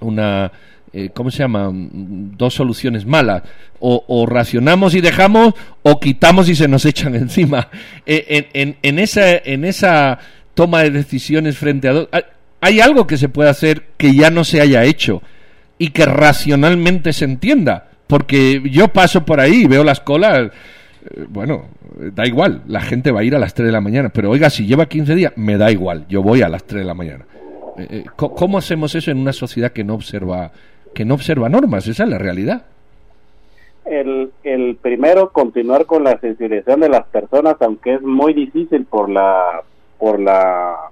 una 0.00 0.52
eh, 0.92 1.10
¿cómo 1.12 1.32
se 1.32 1.38
llama? 1.38 1.68
Dos 1.72 2.54
soluciones 2.54 3.04
malas. 3.04 3.42
O, 3.80 4.26
racionamos 4.28 4.94
y 4.94 5.00
dejamos, 5.00 5.54
o 5.82 5.98
quitamos 5.98 6.48
y 6.48 6.54
se 6.54 6.68
nos 6.68 6.84
echan 6.84 7.14
encima. 7.16 7.68
Eh, 8.06 8.48
en, 8.52 8.76
en, 8.80 8.98
esa, 9.00 9.38
en 9.38 9.64
esa 9.64 10.20
toma 10.54 10.84
de 10.84 10.92
decisiones 10.92 11.58
frente 11.58 11.88
a 11.88 11.94
dos... 11.94 12.08
Hay 12.60 12.78
algo 12.78 13.08
que 13.08 13.16
se 13.16 13.28
puede 13.28 13.50
hacer 13.50 13.86
que 13.96 14.14
ya 14.14 14.30
no 14.30 14.44
se 14.44 14.60
haya 14.60 14.84
hecho 14.84 15.22
y 15.78 15.90
que 15.90 16.06
racionalmente 16.06 17.12
se 17.12 17.24
entienda. 17.24 17.88
Porque 18.06 18.62
yo 18.70 18.86
paso 18.86 19.24
por 19.24 19.40
ahí 19.40 19.66
veo 19.66 19.82
las 19.82 19.98
colas, 19.98 20.52
bueno, 21.28 21.64
da 22.14 22.26
igual, 22.26 22.62
la 22.66 22.80
gente 22.80 23.12
va 23.12 23.20
a 23.20 23.24
ir 23.24 23.34
a 23.34 23.38
las 23.38 23.54
3 23.54 23.66
de 23.66 23.72
la 23.72 23.80
mañana, 23.80 24.10
pero 24.10 24.30
oiga, 24.30 24.50
si 24.50 24.66
lleva 24.66 24.86
15 24.86 25.14
días, 25.14 25.32
me 25.36 25.56
da 25.56 25.70
igual, 25.70 26.06
yo 26.08 26.22
voy 26.22 26.42
a 26.42 26.48
las 26.48 26.64
3 26.64 26.82
de 26.82 26.86
la 26.86 26.94
mañana. 26.94 27.24
Eh, 27.78 27.86
eh, 27.90 28.04
¿Cómo 28.16 28.58
hacemos 28.58 28.94
eso 28.94 29.10
en 29.10 29.18
una 29.18 29.32
sociedad 29.32 29.72
que 29.72 29.84
no 29.84 29.94
observa, 29.94 30.50
que 30.94 31.04
no 31.04 31.14
observa 31.14 31.48
normas? 31.48 31.86
Esa 31.86 32.04
es 32.04 32.10
la 32.10 32.18
realidad. 32.18 32.64
El, 33.84 34.30
el 34.44 34.76
primero, 34.76 35.30
continuar 35.30 35.86
con 35.86 36.04
la 36.04 36.18
sensibilización 36.20 36.80
de 36.80 36.90
las 36.90 37.06
personas, 37.06 37.56
aunque 37.60 37.94
es 37.94 38.02
muy 38.02 38.34
difícil 38.34 38.84
por 38.84 39.08
la 39.08 39.62
por 39.98 40.18
la 40.18 40.90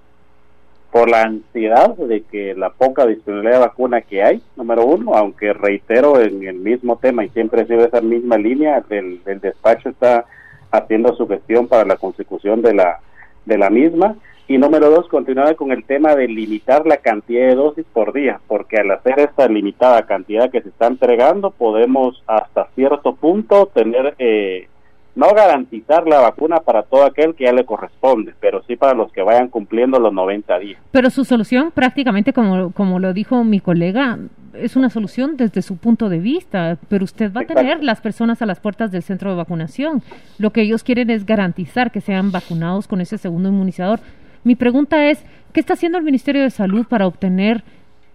por 0.90 1.10
la 1.10 1.22
ansiedad 1.22 1.94
de 1.96 2.22
que 2.22 2.54
la 2.54 2.70
poca 2.70 3.06
disponibilidad 3.06 3.54
de 3.54 3.66
vacuna 3.66 4.00
que 4.00 4.22
hay, 4.22 4.42
número 4.56 4.86
uno, 4.86 5.14
aunque 5.14 5.52
reitero 5.52 6.20
en 6.20 6.46
el 6.46 6.56
mismo 6.56 6.96
tema 6.96 7.24
y 7.24 7.28
siempre 7.30 7.62
ha 7.62 7.66
sido 7.66 7.84
esa 7.84 8.00
misma 8.00 8.38
línea, 8.38 8.82
el, 8.88 9.20
despacho 9.40 9.90
está 9.90 10.24
haciendo 10.70 11.14
su 11.14 11.28
gestión 11.28 11.68
para 11.68 11.84
la 11.84 11.96
consecución 11.96 12.62
de 12.62 12.74
la, 12.74 13.00
de 13.44 13.58
la 13.58 13.70
misma. 13.70 14.16
Y 14.50 14.56
número 14.56 14.88
dos, 14.88 15.08
continuar 15.08 15.56
con 15.56 15.72
el 15.72 15.84
tema 15.84 16.14
de 16.14 16.26
limitar 16.26 16.86
la 16.86 16.96
cantidad 16.96 17.48
de 17.48 17.54
dosis 17.54 17.84
por 17.92 18.14
día, 18.14 18.40
porque 18.46 18.78
al 18.78 18.90
hacer 18.90 19.18
esta 19.18 19.46
limitada 19.46 20.06
cantidad 20.06 20.50
que 20.50 20.62
se 20.62 20.70
está 20.70 20.86
entregando, 20.86 21.50
podemos 21.50 22.24
hasta 22.26 22.68
cierto 22.74 23.14
punto 23.14 23.66
tener 23.66 24.14
eh, 24.18 24.68
no 25.14 25.34
garantizar 25.34 26.06
la 26.06 26.20
vacuna 26.20 26.60
para 26.60 26.84
todo 26.84 27.04
aquel 27.04 27.34
que 27.34 27.44
ya 27.44 27.52
le 27.52 27.64
corresponde, 27.64 28.34
pero 28.40 28.62
sí 28.64 28.76
para 28.76 28.94
los 28.94 29.10
que 29.12 29.22
vayan 29.22 29.48
cumpliendo 29.48 29.98
los 29.98 30.12
90 30.12 30.58
días. 30.58 30.80
Pero 30.92 31.10
su 31.10 31.24
solución 31.24 31.72
prácticamente, 31.72 32.32
como, 32.32 32.70
como 32.72 32.98
lo 32.98 33.12
dijo 33.12 33.42
mi 33.42 33.60
colega, 33.60 34.18
es 34.54 34.76
una 34.76 34.90
solución 34.90 35.36
desde 35.36 35.62
su 35.62 35.76
punto 35.76 36.08
de 36.08 36.18
vista, 36.18 36.78
pero 36.88 37.04
usted 37.04 37.32
va 37.32 37.42
a 37.42 37.46
tener 37.46 37.82
las 37.82 38.00
personas 38.00 38.42
a 38.42 38.46
las 38.46 38.60
puertas 38.60 38.90
del 38.90 39.02
centro 39.02 39.30
de 39.30 39.36
vacunación. 39.36 40.02
Lo 40.38 40.50
que 40.50 40.62
ellos 40.62 40.84
quieren 40.84 41.10
es 41.10 41.26
garantizar 41.26 41.90
que 41.90 42.00
sean 42.00 42.32
vacunados 42.32 42.88
con 42.88 43.00
ese 43.00 43.18
segundo 43.18 43.48
inmunizador. 43.48 44.00
Mi 44.44 44.56
pregunta 44.56 45.10
es, 45.10 45.24
¿qué 45.52 45.60
está 45.60 45.74
haciendo 45.74 45.98
el 45.98 46.04
Ministerio 46.04 46.42
de 46.42 46.50
Salud 46.50 46.86
para 46.86 47.06
obtener 47.06 47.64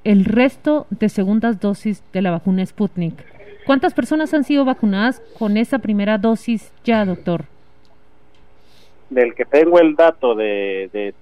el 0.04 0.26
resto 0.26 0.88
de 0.90 1.10
segundas 1.10 1.60
dosis 1.60 2.04
de 2.12 2.22
la 2.22 2.32
vacuna 2.32 2.66
Sputnik? 2.66 3.33
¿Cuántas 3.66 3.94
personas 3.94 4.34
han 4.34 4.44
sido 4.44 4.66
vacunadas 4.66 5.22
con 5.38 5.58
esa 5.58 5.80
primera 5.80 6.18
dosis 6.18 6.72
ya, 6.84 7.06
doctor? 7.06 7.46
Del 9.10 9.36
que 9.36 9.46
tengo 9.46 9.80
el 9.80 9.96
dato 9.96 10.34
de, 10.34 10.90
de 10.92 11.14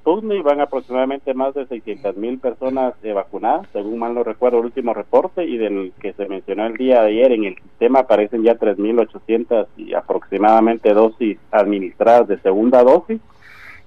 van 0.43 0.61
aproximadamente 0.61 1.33
más 1.33 1.53
de 1.53 1.67
600 1.67 2.15
mil 2.15 2.39
personas 2.39 2.93
eh, 3.03 3.11
vacunadas, 3.11 3.67
según 3.73 3.99
mal 3.99 4.13
no 4.13 4.23
recuerdo 4.23 4.59
el 4.59 4.65
último 4.65 4.93
reporte, 4.93 5.43
y 5.45 5.57
del 5.57 5.91
que 5.99 6.13
se 6.13 6.27
mencionó 6.27 6.65
el 6.65 6.77
día 6.77 7.01
de 7.01 7.09
ayer 7.09 7.33
en 7.33 7.43
el 7.43 7.55
sistema 7.55 7.99
aparecen 7.99 8.43
ya 8.43 8.57
3.800 8.57 9.67
y 9.77 9.93
aproximadamente 9.93 10.93
dosis 10.93 11.37
administradas 11.51 12.27
de 12.29 12.39
segunda 12.39 12.83
dosis 12.83 13.19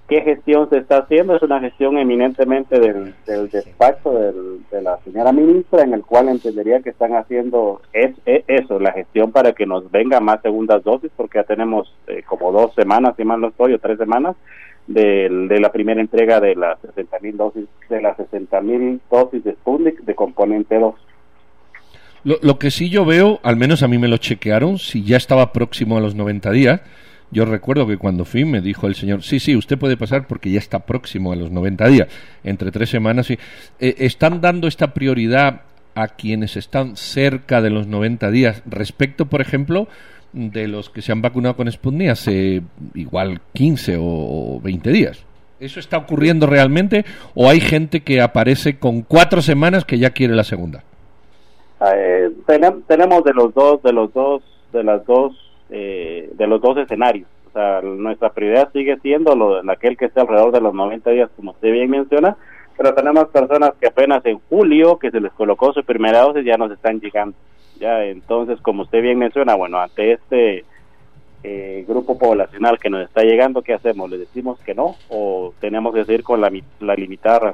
qué 0.08 0.20
gestión 0.20 0.68
se 0.68 0.78
está 0.78 0.98
haciendo 0.98 1.36
es 1.36 1.42
una 1.42 1.60
gestión 1.60 1.96
eminentemente 1.96 2.78
del, 2.78 3.14
despacho 3.50 4.12
de 4.12 4.82
la 4.82 4.98
señora 5.04 5.32
ministra 5.32 5.82
en 5.82 5.94
el 5.94 6.02
cual 6.02 6.28
entendería 6.28 6.80
que 6.80 6.90
están 6.90 7.14
haciendo 7.14 7.80
es, 7.92 8.14
eso, 8.26 8.78
la 8.78 8.92
gestión 8.92 9.32
para 9.32 9.52
que 9.52 9.66
nos 9.66 9.90
venga 9.90 10.20
más 10.20 10.42
segundas 10.42 10.84
dosis 10.84 11.10
porque 11.16 11.38
ya 11.38 11.44
tenemos 11.44 11.92
eh, 12.06 12.22
como 12.26 12.52
dos 12.52 12.74
semanas, 12.74 13.14
si 13.16 13.24
mal 13.24 13.40
no 13.40 13.48
estoy, 13.48 13.72
o 13.72 13.78
tres 13.78 13.98
semanas 13.98 14.36
de, 14.86 15.28
la 15.58 15.72
primera 15.72 16.00
entrega 16.00 16.40
de 16.40 16.54
las 16.54 16.78
60 16.80 17.18
mil 17.20 17.36
dosis 17.38 17.64
de 17.88 18.02
las 18.02 18.16
60 18.18 18.60
mil 18.60 19.00
dosis 19.10 19.42
de 19.42 19.52
Sputnik 19.52 20.00
de 20.00 20.14
componente 20.14 20.78
2. 20.78 20.94
Lo, 22.24 22.36
lo 22.42 22.58
que 22.58 22.70
sí 22.70 22.90
yo 22.90 23.04
veo, 23.04 23.40
al 23.42 23.56
menos 23.56 23.82
a 23.82 23.88
mí 23.88 23.98
me 23.98 24.08
lo 24.08 24.18
chequearon, 24.18 24.78
si 24.78 25.02
ya 25.02 25.16
estaba 25.16 25.52
próximo 25.52 25.96
a 25.96 26.00
los 26.00 26.14
90 26.14 26.50
días, 26.50 26.80
yo 27.30 27.44
recuerdo 27.44 27.86
que 27.86 27.98
cuando 27.98 28.24
fui 28.24 28.44
me 28.44 28.60
dijo 28.60 28.86
el 28.86 28.94
señor, 28.94 29.22
sí, 29.22 29.40
sí, 29.40 29.56
usted 29.56 29.78
puede 29.78 29.96
pasar 29.96 30.26
porque 30.26 30.50
ya 30.50 30.58
está 30.58 30.80
próximo 30.80 31.32
a 31.32 31.36
los 31.36 31.50
90 31.50 31.88
días, 31.88 32.08
entre 32.44 32.70
tres 32.70 32.90
semanas. 32.90 33.30
Y, 33.30 33.34
eh, 33.80 33.94
¿Están 33.98 34.40
dando 34.40 34.68
esta 34.68 34.94
prioridad 34.94 35.62
a 35.94 36.08
quienes 36.08 36.56
están 36.56 36.96
cerca 36.96 37.60
de 37.60 37.70
los 37.70 37.86
90 37.86 38.30
días 38.30 38.62
respecto, 38.66 39.26
por 39.26 39.40
ejemplo, 39.40 39.88
de 40.32 40.68
los 40.68 40.90
que 40.90 41.02
se 41.02 41.12
han 41.12 41.22
vacunado 41.22 41.56
con 41.56 41.70
Sputnik 41.70 42.10
hace 42.10 42.62
igual 42.94 43.40
15 43.52 43.96
o 44.00 44.60
20 44.62 44.90
días? 44.90 45.24
¿Eso 45.60 45.80
está 45.80 45.96
ocurriendo 45.96 46.46
realmente 46.46 47.04
o 47.34 47.48
hay 47.48 47.60
gente 47.60 48.00
que 48.00 48.20
aparece 48.20 48.78
con 48.78 49.02
cuatro 49.02 49.40
semanas 49.40 49.84
que 49.84 49.98
ya 49.98 50.10
quiere 50.10 50.34
la 50.34 50.44
segunda? 50.44 50.82
Eh, 51.92 52.30
tenemos 52.86 53.24
de 53.24 53.34
los 53.34 53.54
dos, 53.54 53.82
de 53.82 53.92
los 53.92 54.12
dos, 54.12 54.42
de 54.72 54.82
las 54.82 55.04
dos 55.06 55.43
eh, 55.76 56.30
de 56.32 56.46
los 56.46 56.60
dos 56.60 56.78
escenarios. 56.78 57.26
O 57.48 57.50
sea, 57.50 57.80
nuestra 57.82 58.30
prioridad 58.30 58.70
sigue 58.72 58.96
siendo 58.98 59.34
lo, 59.34 59.60
aquel 59.72 59.96
que 59.96 60.04
esté 60.04 60.20
alrededor 60.20 60.52
de 60.52 60.60
los 60.60 60.72
90 60.72 61.10
días, 61.10 61.30
como 61.34 61.50
usted 61.50 61.72
bien 61.72 61.90
menciona, 61.90 62.36
pero 62.76 62.94
tenemos 62.94 63.26
personas 63.30 63.72
que 63.80 63.88
apenas 63.88 64.24
en 64.24 64.38
julio, 64.48 65.00
que 65.00 65.10
se 65.10 65.20
les 65.20 65.32
colocó 65.32 65.72
su 65.72 65.82
primera 65.82 66.20
dosis, 66.20 66.44
ya 66.44 66.56
nos 66.56 66.70
están 66.70 67.00
llegando. 67.00 67.36
Ya, 67.80 68.04
entonces, 68.04 68.60
como 68.60 68.82
usted 68.82 69.02
bien 69.02 69.18
menciona, 69.18 69.56
bueno, 69.56 69.80
ante 69.80 70.12
este 70.12 70.64
eh, 71.42 71.84
grupo 71.88 72.16
poblacional 72.18 72.78
que 72.78 72.88
nos 72.88 73.02
está 73.02 73.22
llegando, 73.22 73.62
¿qué 73.62 73.74
hacemos? 73.74 74.08
¿Le 74.08 74.18
decimos 74.18 74.60
que 74.60 74.76
no? 74.76 74.94
¿O 75.08 75.54
tenemos 75.58 75.92
que 75.92 76.04
seguir 76.04 76.22
con 76.22 76.40
la, 76.40 76.52
la 76.78 76.94
limitada 76.94 77.52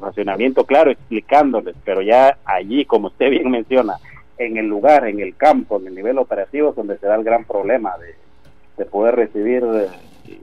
racionamiento? 0.00 0.66
Claro, 0.66 0.90
explicándoles, 0.90 1.74
pero 1.82 2.02
ya 2.02 2.36
allí, 2.44 2.84
como 2.84 3.06
usted 3.06 3.30
bien 3.30 3.50
menciona, 3.50 3.94
en 4.38 4.56
el 4.56 4.66
lugar, 4.66 5.06
en 5.06 5.20
el 5.20 5.36
campo, 5.36 5.78
en 5.78 5.88
el 5.88 5.94
nivel 5.94 6.18
operativo, 6.18 6.70
es 6.70 6.76
donde 6.76 6.98
se 6.98 7.06
da 7.06 7.14
el 7.14 7.24
gran 7.24 7.44
problema 7.44 7.94
de, 7.98 8.84
poder 8.86 9.14
recibir 9.14 9.64
eh, 9.64 9.88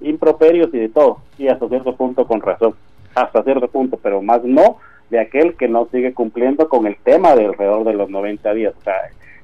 improperios 0.02 0.74
y 0.74 0.80
de 0.80 0.90
todo, 0.90 1.20
y 1.38 1.48
hasta 1.48 1.68
cierto 1.68 1.96
punto 1.96 2.26
con 2.26 2.42
razón, 2.42 2.76
hasta 3.14 3.44
cierto 3.44 3.68
punto, 3.68 4.00
pero 4.02 4.22
más 4.22 4.44
no 4.44 4.78
de 5.10 5.20
aquel 5.20 5.56
que 5.56 5.68
no 5.68 5.88
sigue 5.92 6.14
cumpliendo 6.14 6.70
con 6.70 6.88
el 6.88 6.96
tema 6.96 7.36
de 7.36 7.46
alrededor 7.46 7.84
de 7.84 7.94
los 7.94 8.10
90 8.10 8.54
días. 8.54 8.74
O 8.80 8.82
sea, 8.82 8.96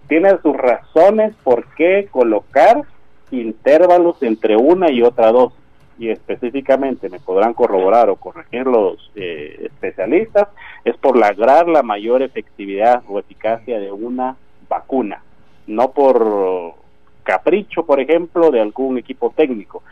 tiene 0.07 0.37
sus 0.41 0.55
razones 0.55 1.35
por 1.43 1.65
qué 1.75 2.07
colocar 2.09 2.83
intervalos 3.31 4.23
entre 4.23 4.55
una 4.55 4.89
y 4.89 5.01
otra 5.01 5.31
dos 5.31 5.53
y 5.97 6.09
específicamente 6.09 7.09
me 7.09 7.19
podrán 7.19 7.53
corroborar 7.53 8.09
o 8.09 8.15
corregir 8.15 8.67
los 8.67 9.11
eh, 9.15 9.65
especialistas, 9.65 10.47
es 10.85 10.95
por 10.97 11.17
lograr 11.17 11.67
la 11.67 11.83
mayor 11.83 12.21
efectividad 12.21 13.03
o 13.07 13.19
eficacia 13.19 13.79
de 13.79 13.91
una 13.91 14.35
vacuna, 14.69 15.21
no 15.65 15.91
por 15.91 16.75
capricho, 17.23 17.85
por 17.85 17.99
ejemplo, 17.99 18.51
de 18.51 18.61
algún 18.61 18.97
equipo 18.97 19.33
técnico. 19.35 19.83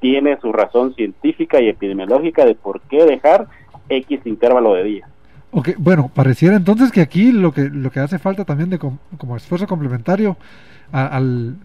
Tiene 0.00 0.38
su 0.40 0.52
razón 0.52 0.94
científica 0.94 1.60
y 1.60 1.68
epidemiológica 1.68 2.44
de 2.44 2.54
por 2.54 2.80
qué 2.82 3.04
dejar 3.04 3.46
X 3.88 4.20
intervalo 4.24 4.74
de 4.74 4.84
días. 4.84 5.10
Ok, 5.50 5.70
bueno, 5.78 6.10
pareciera 6.12 6.56
entonces 6.56 6.90
que 6.90 7.00
aquí 7.00 7.32
lo 7.32 7.52
que 7.52 7.70
lo 7.70 7.90
que 7.90 8.00
hace 8.00 8.18
falta 8.18 8.44
también 8.44 8.70
de 8.70 8.78
como 8.78 9.36
esfuerzo 9.36 9.66
complementario 9.66 10.36
al 10.92 11.56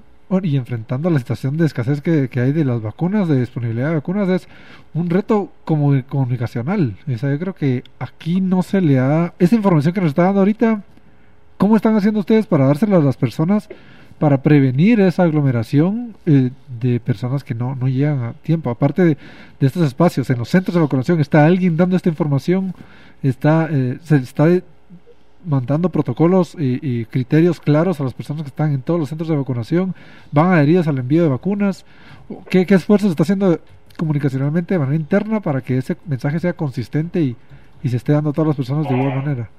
y 0.44 0.58
enfrentando 0.58 1.10
la 1.10 1.18
situación 1.18 1.58
de 1.58 1.66
escasez 1.66 2.02
que, 2.02 2.30
hay 2.36 2.52
de 2.52 2.64
las 2.64 2.82
vacunas, 2.82 3.28
de 3.28 3.40
disponibilidad 3.40 3.90
de 3.90 3.96
vacunas, 3.96 4.30
es 4.30 4.48
un 4.94 5.10
reto 5.10 5.52
como 5.66 6.02
comunicacional. 6.08 6.96
O 7.12 7.18
sea, 7.18 7.32
yo 7.32 7.40
creo 7.40 7.56
que 7.56 7.84
aquí 7.98 8.40
no 8.40 8.62
se 8.62 8.80
le 8.82 8.96
da 8.96 9.34
esa 9.40 9.56
información 9.56 9.94
que 9.94 10.02
nos 10.02 10.10
está 10.10 10.24
dando 10.24 10.42
ahorita. 10.42 10.84
¿Cómo 11.58 11.76
están 11.76 11.96
haciendo 11.96 12.20
ustedes 12.20 12.46
para 12.46 12.68
dársela 12.68 12.98
a 12.98 13.02
las 13.02 13.18
personas 13.18 13.70
para 14.20 14.44
prevenir 14.44 15.00
esa 15.00 15.24
aglomeración 15.24 16.16
eh, 16.26 16.52
de 16.80 17.00
personas 17.00 17.44
que 17.44 17.56
no, 17.56 17.76
no 17.76 17.88
llegan 17.88 18.24
a 18.24 18.34
tiempo? 18.34 18.70
Aparte 18.70 19.04
de, 19.04 19.18
estos 19.60 19.84
espacios, 19.84 20.30
en 20.30 20.38
los 20.38 20.50
centros 20.50 20.76
de 20.76 20.82
vacunación, 20.82 21.20
¿está 21.20 21.46
alguien 21.46 21.76
dando 21.76 21.96
esta 21.96 22.10
información? 22.10 22.76
¿Está, 23.24 23.68
eh, 23.72 23.98
¿Se 24.04 24.18
está 24.18 24.46
mandando 25.46 25.90
protocolos 25.90 26.56
y, 26.60 27.06
criterios 27.06 27.60
claros 27.60 28.00
a 28.00 28.04
las 28.04 28.14
personas 28.14 28.44
que 28.44 28.50
están 28.50 28.74
en 28.74 28.82
todos 28.82 29.00
los 29.00 29.10
centros 29.10 29.30
de 29.30 29.36
vacunación, 29.36 29.96
van 30.32 30.52
adheridas 30.54 30.88
al 30.88 30.98
envío 30.98 31.24
de 31.24 31.30
vacunas. 31.30 31.86
¿Qué, 32.50 32.66
qué 32.66 32.76
esfuerzo 32.76 33.08
se 33.08 33.12
está 33.12 33.24
haciendo 33.24 33.60
comunicacionalmente 33.98 34.74
de 34.74 34.80
manera 34.80 34.96
interna 34.96 35.42
para 35.42 35.62
que 35.62 35.78
ese 35.78 35.98
mensaje 36.06 36.40
sea 36.40 36.54
consistente 36.54 37.22
y, 37.22 37.36
y 37.84 37.90
se 37.90 37.98
esté 37.98 38.14
dando 38.14 38.32
a 38.32 38.34
todas 38.34 38.50
las 38.50 38.58
personas 38.58 38.88
de 38.88 38.96
igual 38.96 39.16
manera? 39.16 39.50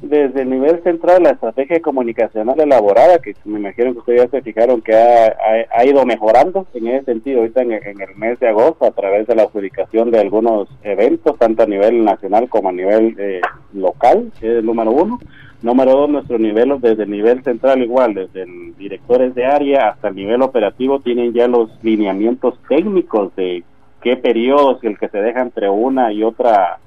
Desde 0.00 0.42
el 0.42 0.50
nivel 0.50 0.82
central 0.82 1.24
la 1.24 1.30
estrategia 1.30 1.80
comunicacional 1.80 2.58
elaborada, 2.60 3.18
que 3.18 3.34
me 3.44 3.58
imagino 3.58 3.92
que 3.92 3.98
ustedes 3.98 4.22
ya 4.24 4.28
se 4.30 4.42
fijaron 4.42 4.80
que 4.80 4.94
ha, 4.94 5.34
ha, 5.70 5.84
ido 5.84 6.04
mejorando 6.06 6.66
en 6.74 6.86
ese 6.88 7.06
sentido 7.06 7.40
ahorita 7.40 7.62
en, 7.62 7.72
el 7.72 8.16
mes 8.16 8.38
de 8.38 8.48
agosto 8.48 8.84
a 8.84 8.92
través 8.92 9.26
de 9.26 9.34
la 9.34 9.42
adjudicación 9.42 10.10
de 10.10 10.20
algunos 10.20 10.68
eventos, 10.82 11.36
tanto 11.38 11.64
a 11.64 11.66
nivel 11.66 12.04
nacional 12.04 12.48
como 12.48 12.68
a 12.68 12.72
nivel 12.72 13.16
eh, 13.18 13.40
local, 13.72 14.30
es 14.36 14.42
el 14.42 14.66
número 14.66 14.92
uno. 14.92 15.18
Número 15.60 15.90
dos, 15.90 16.08
nuestro 16.08 16.38
nivel, 16.38 16.80
desde 16.80 17.02
el 17.02 17.10
nivel 17.10 17.42
central 17.42 17.82
igual, 17.82 18.14
desde 18.14 18.42
el 18.42 18.76
directores 18.76 19.34
de 19.34 19.44
área 19.44 19.88
hasta 19.88 20.06
el 20.06 20.14
nivel 20.14 20.42
operativo, 20.42 21.00
tienen 21.00 21.32
ya 21.32 21.48
los 21.48 21.70
lineamientos 21.82 22.54
técnicos 22.68 23.34
de 23.34 23.64
qué 24.00 24.16
periodos 24.16 24.78
el 24.84 24.96
que 24.96 25.08
se 25.08 25.18
deja 25.18 25.42
entre 25.42 25.68
una 25.68 26.12
y 26.12 26.22
otra 26.22 26.78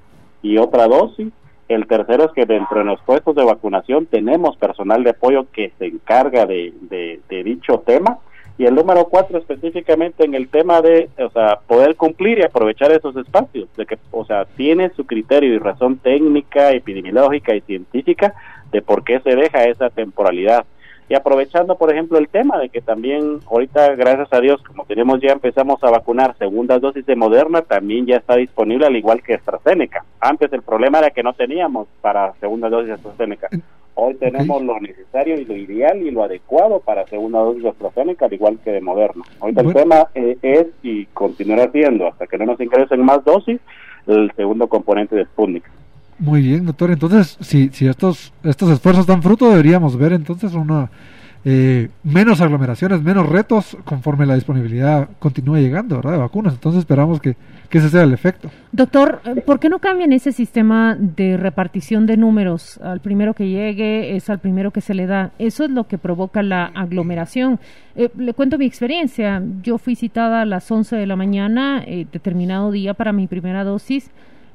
y 0.42 0.58
otra 0.58 0.88
dosis 0.88 1.34
el 1.74 1.88
tercero 1.88 2.26
es 2.26 2.32
que 2.32 2.46
dentro 2.46 2.80
de 2.80 2.86
los 2.86 3.02
puestos 3.02 3.36
de 3.36 3.44
vacunación 3.44 4.06
tenemos 4.06 4.58
personal 4.58 5.04
de 5.04 5.12
apoyo 5.12 5.48
que 5.52 5.72
se 5.78 5.88
encarga 5.88 6.46
de, 6.46 6.74
de, 6.82 7.44
dicho 7.44 7.84
tema. 7.86 8.20
Y 8.58 8.66
el 8.66 8.76
número 8.76 9.06
cuatro 9.06 9.40
específicamente 9.40 10.24
en 10.24 10.36
el 10.36 10.48
tema 10.50 10.82
de, 10.82 11.10
o 11.18 11.30
sea, 11.30 11.60
poder 11.66 11.96
cumplir 11.96 12.40
y 12.40 12.44
aprovechar 12.44 12.92
esos 12.92 13.16
espacios, 13.16 13.70
de 13.76 13.86
que, 13.86 13.98
o 14.12 14.26
sea, 14.26 14.46
tiene 14.46 14.92
su 14.96 15.06
criterio 15.06 15.54
y 15.54 15.58
razón 15.58 15.98
técnica, 15.98 16.72
epidemiológica 16.72 17.56
y 17.56 17.62
científica 17.62 18.36
de 18.72 18.82
por 18.82 19.04
qué 19.04 19.20
se 19.22 19.36
deja 19.36 19.64
esa 19.64 19.90
temporalidad. 19.90 20.66
Y 21.10 21.16
aprovechando, 21.16 21.78
por 21.78 21.92
ejemplo, 21.92 22.18
el 22.18 22.30
tema 22.30 22.58
de 22.58 22.70
que 22.70 22.82
también 22.82 23.40
ahorita, 23.50 23.96
gracias 23.96 24.32
a 24.32 24.40
Dios, 24.40 24.62
como 24.64 24.86
tenemos 24.86 25.20
ya 25.22 25.34
empezamos 25.34 25.84
a 25.84 25.92
vacunar 25.92 26.38
segundas 26.38 26.80
dosis 26.80 27.06
de 27.06 27.16
Moderna, 27.16 27.64
también 27.64 28.06
ya 28.06 28.18
está 28.18 28.38
disponible 28.38 28.86
al 28.86 28.96
igual 28.96 29.22
que 29.22 29.34
AstraZeneca. 29.34 30.06
Antes 30.20 30.54
el 30.54 30.62
problema 30.62 31.00
era 31.00 31.10
que 31.10 31.24
no 31.24 31.34
teníamos 31.34 31.88
para 32.02 32.34
segundas 32.40 32.72
dosis 32.72 32.88
de 32.88 32.94
AstraZeneca. 32.94 33.50
Hoy 33.96 34.14
tenemos 34.16 34.64
lo 34.64 34.80
necesario 34.80 35.38
y 35.38 35.46
lo 35.46 35.56
ideal 35.56 36.02
y 36.02 36.12
lo 36.12 36.24
adecuado 36.24 36.80
para 36.80 37.06
segunda 37.08 37.40
dosis 37.40 37.64
de 37.64 37.70
AstraZeneca, 37.70 38.26
al 38.26 38.34
igual 38.34 38.60
que 38.64 38.72
de 38.72 38.82
Moderna. 38.82 39.24
Ahorita 39.42 39.62
el 39.62 39.74
tema 39.74 40.08
eh, 40.16 40.38
es 40.42 40.68
y 40.82 41.06
continuará 41.08 41.70
siendo 41.72 42.08
hasta 42.08 42.26
que 42.26 42.38
no 42.38 42.46
nos 42.46 42.62
ingresen 42.62 43.04
más 43.04 43.24
dosis 43.26 43.60
el 44.08 44.32
segundo 44.36 44.68
componente 44.68 45.16
de 45.16 45.26
Sputnik. 45.26 45.70
Muy 46.22 46.44
bien, 46.44 46.68
doctor. 46.68 46.92
Entonces, 46.92 47.36
si, 47.42 47.70
si 47.74 47.88
estos, 47.88 48.32
estos 48.44 48.70
esfuerzos 48.70 49.08
dan 49.08 49.24
fruto, 49.24 49.50
deberíamos 49.50 49.98
ver 49.98 50.14
entonces 50.14 50.54
una 50.54 50.90
eh, 51.44 51.90
menos 52.04 52.40
aglomeraciones, 52.40 53.02
menos 53.02 53.28
retos 53.28 53.76
conforme 53.84 54.28
la 54.28 54.36
disponibilidad 54.36 55.10
continúe 55.18 55.58
llegando, 55.58 55.96
¿verdad? 55.96 56.12
De 56.12 56.18
vacunas. 56.20 56.54
Entonces 56.54 56.82
esperamos 56.82 57.20
que, 57.20 57.36
que 57.68 57.80
ese 57.80 57.90
sea 57.90 58.04
el 58.04 58.14
efecto. 58.14 58.52
Doctor, 58.72 59.20
eh, 59.26 59.42
¿por 59.42 59.60
qué 59.60 59.68
no 59.68 59.80
cambian 59.80 60.14
ese 60.14 60.32
sistema 60.32 60.96
de 60.96 61.38
repartición 61.38 62.06
de 62.06 62.18
números? 62.18 62.78
Al 62.84 63.00
primero 63.00 63.34
que 63.34 63.50
llegue 63.50 64.16
es 64.16 64.30
al 64.30 64.38
primero 64.38 64.70
que 64.70 64.82
se 64.82 64.94
le 64.94 65.08
da. 65.08 65.32
Eso 65.40 65.64
es 65.64 65.72
lo 65.72 65.88
que 65.88 65.98
provoca 65.98 66.44
la 66.44 66.66
aglomeración. 66.66 67.60
Eh, 67.96 68.12
le 68.16 68.36
cuento 68.36 68.60
mi 68.60 68.68
experiencia. 68.68 69.42
Yo 69.64 69.80
fui 69.80 69.96
citada 69.96 70.44
a 70.44 70.46
las 70.46 70.70
11 70.70 70.96
de 70.96 71.08
la 71.08 71.16
mañana, 71.16 71.84
determinado 72.12 72.70
día 72.70 72.94
para 72.94 73.12
mi 73.12 73.26
primera 73.26 73.64
dosis. 73.64 74.12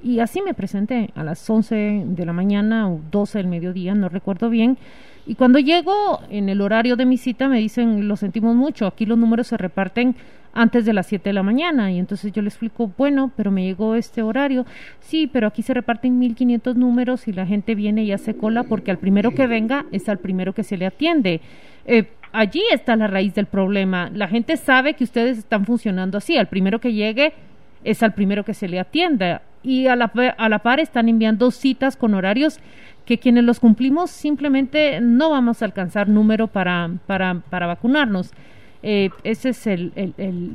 Y 0.06 0.20
así 0.20 0.40
me 0.40 0.54
presenté 0.54 1.10
a 1.16 1.24
las 1.24 1.50
11 1.50 2.04
de 2.06 2.24
la 2.24 2.32
mañana 2.32 2.88
o 2.88 3.00
12 3.10 3.38
del 3.38 3.48
mediodía, 3.48 3.92
no 3.96 4.08
recuerdo 4.08 4.48
bien. 4.48 4.78
Y 5.26 5.34
cuando 5.34 5.58
llego 5.58 6.20
en 6.30 6.48
el 6.48 6.60
horario 6.60 6.94
de 6.94 7.04
mi 7.04 7.16
cita 7.16 7.48
me 7.48 7.58
dicen, 7.58 8.06
lo 8.06 8.14
sentimos 8.14 8.54
mucho, 8.54 8.86
aquí 8.86 9.04
los 9.04 9.18
números 9.18 9.48
se 9.48 9.56
reparten 9.56 10.14
antes 10.52 10.84
de 10.84 10.92
las 10.92 11.08
7 11.08 11.28
de 11.28 11.32
la 11.32 11.42
mañana. 11.42 11.90
Y 11.90 11.98
entonces 11.98 12.30
yo 12.32 12.40
le 12.40 12.50
explico, 12.50 12.92
bueno, 12.96 13.32
pero 13.36 13.50
me 13.50 13.64
llegó 13.64 13.96
este 13.96 14.22
horario. 14.22 14.64
Sí, 15.00 15.26
pero 15.26 15.48
aquí 15.48 15.62
se 15.62 15.74
reparten 15.74 16.20
1500 16.20 16.76
números 16.76 17.26
y 17.26 17.32
la 17.32 17.44
gente 17.44 17.74
viene 17.74 18.04
y 18.04 18.12
hace 18.12 18.36
cola 18.36 18.62
porque 18.62 18.92
al 18.92 18.98
primero 18.98 19.32
que 19.34 19.48
venga 19.48 19.86
es 19.90 20.08
al 20.08 20.18
primero 20.18 20.52
que 20.52 20.62
se 20.62 20.76
le 20.76 20.86
atiende. 20.86 21.40
Eh, 21.84 22.04
allí 22.30 22.62
está 22.70 22.94
la 22.94 23.08
raíz 23.08 23.34
del 23.34 23.46
problema. 23.46 24.08
La 24.14 24.28
gente 24.28 24.56
sabe 24.56 24.94
que 24.94 25.02
ustedes 25.02 25.38
están 25.38 25.66
funcionando 25.66 26.16
así. 26.16 26.36
Al 26.36 26.46
primero 26.46 26.78
que 26.78 26.92
llegue 26.92 27.32
es 27.82 28.04
al 28.04 28.14
primero 28.14 28.44
que 28.44 28.54
se 28.54 28.68
le 28.68 28.78
atienda. 28.78 29.42
Y 29.66 29.88
a 29.88 29.96
la, 29.96 30.12
a 30.38 30.48
la 30.48 30.60
par 30.60 30.78
están 30.78 31.08
enviando 31.08 31.50
citas 31.50 31.96
con 31.96 32.14
horarios 32.14 32.60
que 33.04 33.18
quienes 33.18 33.42
los 33.42 33.58
cumplimos 33.58 34.10
simplemente 34.10 35.00
no 35.00 35.30
vamos 35.30 35.60
a 35.60 35.64
alcanzar 35.64 36.08
número 36.08 36.46
para, 36.46 36.88
para, 37.08 37.42
para 37.50 37.66
vacunarnos. 37.66 38.30
Eh, 38.84 39.10
esa 39.24 39.48
es 39.48 39.66
el, 39.66 39.92
el, 39.96 40.52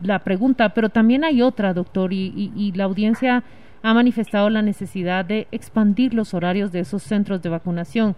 la 0.00 0.20
pregunta, 0.20 0.68
pero 0.74 0.90
también 0.90 1.24
hay 1.24 1.42
otra, 1.42 1.74
doctor, 1.74 2.12
y, 2.12 2.52
y, 2.56 2.70
la 2.72 2.84
audiencia 2.84 3.42
ha 3.82 3.94
manifestado 3.94 4.48
la 4.48 4.62
necesidad 4.62 5.24
de 5.24 5.48
expandir 5.50 6.14
los 6.14 6.32
horarios 6.32 6.70
de 6.70 6.80
esos 6.80 7.02
centros 7.02 7.42
de 7.42 7.48
vacunación, 7.48 8.14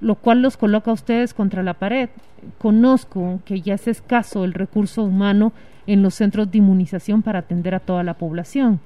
lo 0.00 0.14
cual 0.14 0.40
los 0.40 0.56
coloca 0.56 0.90
a 0.90 0.94
ustedes 0.94 1.34
contra 1.34 1.62
la 1.62 1.74
pared. 1.74 2.08
Conozco 2.56 3.40
que 3.44 3.60
ya 3.60 3.74
es 3.74 3.88
escaso 3.88 4.44
el 4.44 4.54
recurso 4.54 5.02
humano 5.02 5.52
en 5.86 6.02
los 6.02 6.14
centros 6.14 6.50
de 6.50 6.58
inmunización 6.58 7.20
para 7.20 7.40
atender 7.40 7.74
a 7.74 7.80
toda 7.80 8.02
la 8.02 8.14
población. 8.14 8.80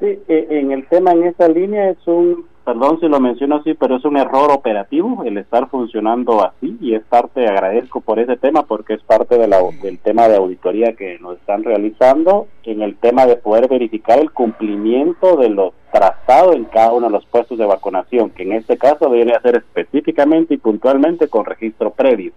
Sí, 0.00 0.18
e, 0.28 0.46
en 0.50 0.72
el 0.72 0.86
tema 0.88 1.12
en 1.12 1.24
esa 1.24 1.48
línea 1.48 1.90
es 1.90 2.06
un, 2.06 2.44
perdón 2.66 3.00
si 3.00 3.08
lo 3.08 3.18
menciono 3.18 3.56
así, 3.56 3.72
pero 3.74 3.96
es 3.96 4.04
un 4.04 4.18
error 4.18 4.50
operativo 4.50 5.22
el 5.24 5.38
estar 5.38 5.70
funcionando 5.70 6.44
así 6.44 6.76
y 6.80 6.94
es 6.94 7.02
parte, 7.04 7.46
agradezco 7.46 8.02
por 8.02 8.18
ese 8.18 8.36
tema 8.36 8.64
porque 8.66 8.94
es 8.94 9.02
parte 9.02 9.38
del 9.38 9.98
tema 10.00 10.28
de 10.28 10.36
auditoría 10.36 10.92
que 10.92 11.18
nos 11.20 11.38
están 11.38 11.64
realizando 11.64 12.46
en 12.64 12.82
el 12.82 12.96
tema 12.96 13.24
de 13.24 13.36
poder 13.36 13.68
verificar 13.68 14.18
el 14.18 14.32
cumplimiento 14.32 15.36
de 15.36 15.48
los 15.48 15.72
trazados 15.92 16.56
en 16.56 16.64
cada 16.64 16.92
uno 16.92 17.06
de 17.06 17.12
los 17.12 17.26
puestos 17.26 17.56
de 17.56 17.64
vacunación, 17.64 18.30
que 18.30 18.42
en 18.42 18.52
este 18.52 18.76
caso 18.76 19.08
viene 19.08 19.32
a 19.32 19.40
ser 19.40 19.56
específicamente 19.56 20.54
y 20.54 20.58
puntualmente 20.58 21.28
con 21.28 21.46
registro 21.46 21.92
previo. 21.92 22.32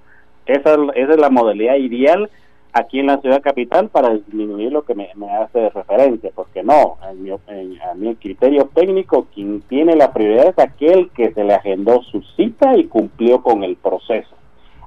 Esa, 0.45 0.75
esa 0.95 1.11
es 1.11 1.19
la 1.19 1.29
modalidad 1.29 1.75
ideal 1.75 2.29
aquí 2.73 2.99
en 2.99 3.07
la 3.07 3.19
ciudad 3.19 3.41
capital 3.41 3.89
para 3.89 4.13
disminuir 4.13 4.71
lo 4.71 4.83
que 4.83 4.95
me, 4.95 5.09
hace 5.41 5.69
referencia, 5.69 6.31
porque 6.33 6.63
no, 6.63 6.97
en 7.09 7.23
mi, 7.23 7.31
a 7.31 7.93
mi 7.95 8.15
criterio 8.15 8.69
técnico, 8.73 9.27
quien 9.33 9.61
tiene 9.61 9.95
la 9.95 10.13
prioridad 10.13 10.47
es 10.47 10.59
aquel 10.59 11.09
que 11.11 11.31
se 11.33 11.43
le 11.43 11.53
agendó 11.53 12.01
su 12.03 12.21
cita 12.35 12.77
y 12.77 12.85
cumplió 12.85 13.41
con 13.41 13.63
el 13.63 13.75
proceso. 13.75 14.35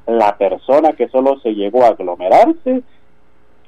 La 0.06 0.36
persona 0.36 0.92
que 0.92 1.08
solo 1.08 1.38
se 1.40 1.54
llegó 1.54 1.84
a 1.84 1.88
aglomerarse, 1.88 2.82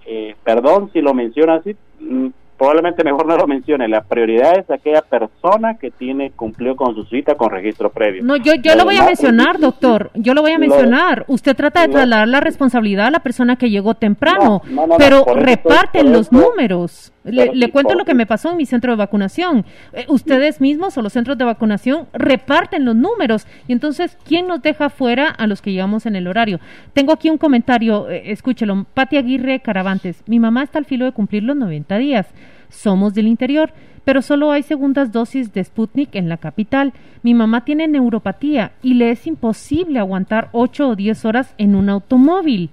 eh, 0.07 0.35
perdón 0.45 0.91
si 0.93 1.01
lo 1.01 1.15
menciono 1.15 1.55
así, 1.55 1.77
mm, 2.01 2.29
probablemente 2.57 3.05
mejor 3.05 3.27
no 3.27 3.37
lo 3.37 3.47
mencione. 3.47 3.89
La 3.89 4.03
prioridad 4.03 4.59
es 4.59 4.71
aquella 4.71 5.03
persona 5.03 5.75
que 5.79 5.91
tiene 5.91 6.31
cumplió 6.33 6.77
con 6.77 6.95
su 6.95 7.05
cita 7.05 7.35
con 7.35 7.51
registro 7.51 7.91
previo. 7.91 8.23
No, 8.23 8.37
yo, 8.37 8.55
yo 8.55 8.75
lo 8.77 8.85
voy 8.85 8.97
a 8.97 9.05
mencionar, 9.05 9.59
doctor. 9.59 10.11
Yo 10.15 10.35
lo 10.35 10.43
voy 10.43 10.53
a 10.53 10.59
mencionar. 10.59 11.25
Usted 11.29 11.57
trata 11.57 11.83
de 11.83 11.89
trasladar 11.89 12.29
la 12.29 12.41
responsabilidad 12.41 13.07
a 13.07 13.11
la 13.11 13.21
persona 13.21 13.57
que 13.57 13.71
llegó 13.71 13.95
temprano, 13.95 14.63
pero 14.99 15.25
reparten 15.35 16.13
los 16.13 16.31
números. 16.31 17.14
Le, 17.25 17.71
cuento 17.71 17.95
lo 17.95 18.05
que 18.05 18.13
me 18.13 18.27
pasó 18.27 18.51
en 18.51 18.59
mi 18.59 18.67
centro 18.67 18.93
de 18.93 18.97
vacunación. 18.97 19.65
Eh, 19.95 20.05
ustedes 20.09 20.61
mismos 20.61 20.97
o 20.99 21.03
los 21.03 21.15
centros 21.15 21.39
de 21.39 21.45
vacunación 21.45 22.07
reparten 22.13 22.85
los 22.85 22.95
números 22.95 23.47
y 23.67 23.73
entonces, 23.73 24.19
¿quién 24.25 24.47
nos 24.47 24.61
deja 24.61 24.91
fuera 24.91 25.29
a 25.29 25.47
los 25.47 25.63
que 25.63 25.73
llevamos 25.73 26.05
en 26.05 26.17
el 26.17 26.27
horario? 26.27 26.61
Tengo 26.93 27.13
aquí 27.13 27.31
un 27.31 27.39
comentario, 27.39 28.11
eh, 28.11 28.31
escúchelo. 28.31 28.85
Pati 28.93 29.17
Aguirre 29.17 29.61
Caravantes. 29.61 30.23
Mi 30.27 30.39
mamá 30.39 30.65
está 30.65 30.79
al 30.79 30.85
filo 30.85 31.07
de 31.07 31.13
cumplir 31.13 31.43
los 31.45 31.57
90 31.57 31.97
días. 31.97 32.27
Somos 32.69 33.15
del 33.15 33.27
interior, 33.27 33.73
pero 34.05 34.21
solo 34.21 34.53
hay 34.53 34.63
segundas 34.63 35.11
dosis 35.11 35.53
de 35.55 35.65
Sputnik 35.65 36.15
en 36.15 36.29
la 36.29 36.37
capital. 36.37 36.93
Mi 37.23 37.33
mamá 37.33 37.65
tiene 37.65 37.89
neuropatía 37.89 38.73
y 38.83 38.95
le 38.95 39.11
es 39.11 39.27
imposible 39.27 39.99
aguantar 39.99 40.51
8 40.53 40.89
o 40.89 40.97
10 40.97 41.25
horas 41.25 41.55
en 41.57 41.75
un 41.75 41.89
automóvil. 41.89 42.71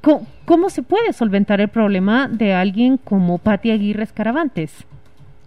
¿Cómo, 0.00 0.70
se 0.70 0.82
puede 0.82 1.12
solventar 1.12 1.60
el 1.60 1.68
problema 1.68 2.28
de 2.28 2.54
alguien 2.54 2.96
como 2.96 3.38
Pati 3.38 3.70
Aguirre 3.70 4.02
Escaravantes? 4.02 4.86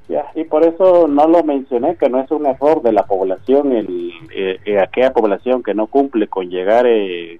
Ya, 0.07 0.25
y 0.33 0.43
por 0.43 0.63
eso 0.63 1.07
no 1.07 1.27
lo 1.27 1.43
mencioné, 1.43 1.95
que 1.95 2.09
no 2.09 2.19
es 2.19 2.31
un 2.31 2.45
error 2.45 2.81
de 2.81 2.93
la 2.93 3.03
población, 3.03 3.71
el, 3.73 4.11
eh, 4.33 4.59
eh, 4.65 4.79
aquella 4.79 5.13
población 5.13 5.61
que 5.61 5.75
no 5.75 5.87
cumple 5.87 6.27
con 6.27 6.49
llegar 6.49 6.85
eh, 6.87 7.39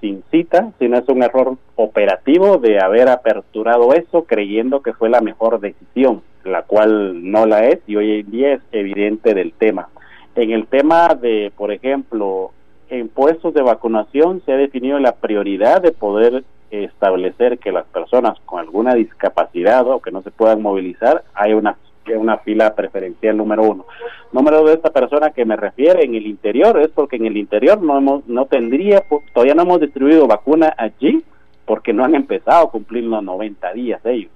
sin 0.00 0.24
cita, 0.32 0.72
sino 0.80 0.98
es 0.98 1.08
un 1.08 1.22
error 1.22 1.56
operativo 1.76 2.58
de 2.58 2.80
haber 2.80 3.08
aperturado 3.08 3.92
eso 3.94 4.24
creyendo 4.24 4.82
que 4.82 4.92
fue 4.92 5.08
la 5.08 5.20
mejor 5.20 5.60
decisión, 5.60 6.22
la 6.44 6.62
cual 6.62 7.30
no 7.30 7.46
la 7.46 7.66
es 7.66 7.78
y 7.86 7.94
hoy 7.94 8.20
en 8.20 8.30
día 8.30 8.54
es 8.54 8.60
evidente 8.72 9.34
del 9.34 9.52
tema. 9.52 9.88
En 10.34 10.50
el 10.50 10.66
tema 10.66 11.14
de, 11.14 11.52
por 11.56 11.70
ejemplo, 11.70 12.50
en 12.98 13.08
puestos 13.08 13.52
de 13.54 13.62
vacunación 13.62 14.42
se 14.46 14.52
ha 14.52 14.56
definido 14.56 14.98
la 14.98 15.16
prioridad 15.16 15.82
de 15.82 15.92
poder 15.92 16.44
establecer 16.70 17.58
que 17.58 17.72
las 17.72 17.86
personas 17.86 18.38
con 18.46 18.60
alguna 18.60 18.94
discapacidad 18.94 19.86
o 19.88 20.00
que 20.00 20.10
no 20.10 20.22
se 20.22 20.30
puedan 20.30 20.62
movilizar, 20.62 21.24
hay 21.34 21.54
una, 21.54 21.76
una 22.16 22.38
fila 22.38 22.74
preferencial 22.74 23.36
número 23.36 23.62
uno. 23.62 23.86
Número 24.32 24.62
dos, 24.62 24.70
esta 24.70 24.90
persona 24.90 25.30
que 25.30 25.44
me 25.44 25.56
refiere 25.56 26.04
en 26.04 26.14
el 26.14 26.26
interior 26.26 26.80
es 26.80 26.88
porque 26.88 27.16
en 27.16 27.26
el 27.26 27.36
interior 27.36 27.82
no, 27.82 27.98
hemos, 27.98 28.26
no 28.28 28.46
tendría, 28.46 29.02
todavía 29.32 29.54
no 29.54 29.62
hemos 29.62 29.80
distribuido 29.80 30.26
vacuna 30.26 30.74
allí 30.76 31.22
porque 31.66 31.92
no 31.92 32.04
han 32.04 32.14
empezado 32.14 32.66
a 32.66 32.70
cumplir 32.70 33.04
los 33.04 33.22
90 33.22 33.72
días 33.72 34.00
ellos. 34.04 34.30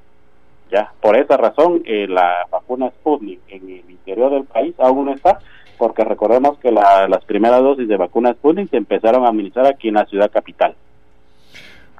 Ya, 0.70 0.92
por 1.00 1.16
esa 1.16 1.36
razón, 1.36 1.82
eh, 1.86 2.06
la 2.08 2.46
vacuna 2.50 2.90
Sputnik 2.90 3.40
en 3.48 3.62
el 3.62 3.90
interior 3.90 4.32
del 4.32 4.44
país 4.44 4.74
aún 4.78 5.06
no 5.06 5.14
está 5.14 5.38
porque 5.78 6.04
recordemos 6.04 6.58
que 6.58 6.70
las 6.70 7.24
primeras 7.24 7.62
dosis 7.62 7.88
de 7.88 7.96
vacunas 7.96 8.36
Sputnik 8.36 8.70
se 8.70 8.76
empezaron 8.76 9.24
a 9.24 9.28
administrar 9.28 9.66
aquí 9.66 9.88
en 9.88 9.94
la 9.94 10.06
ciudad 10.06 10.30
capital. 10.30 10.74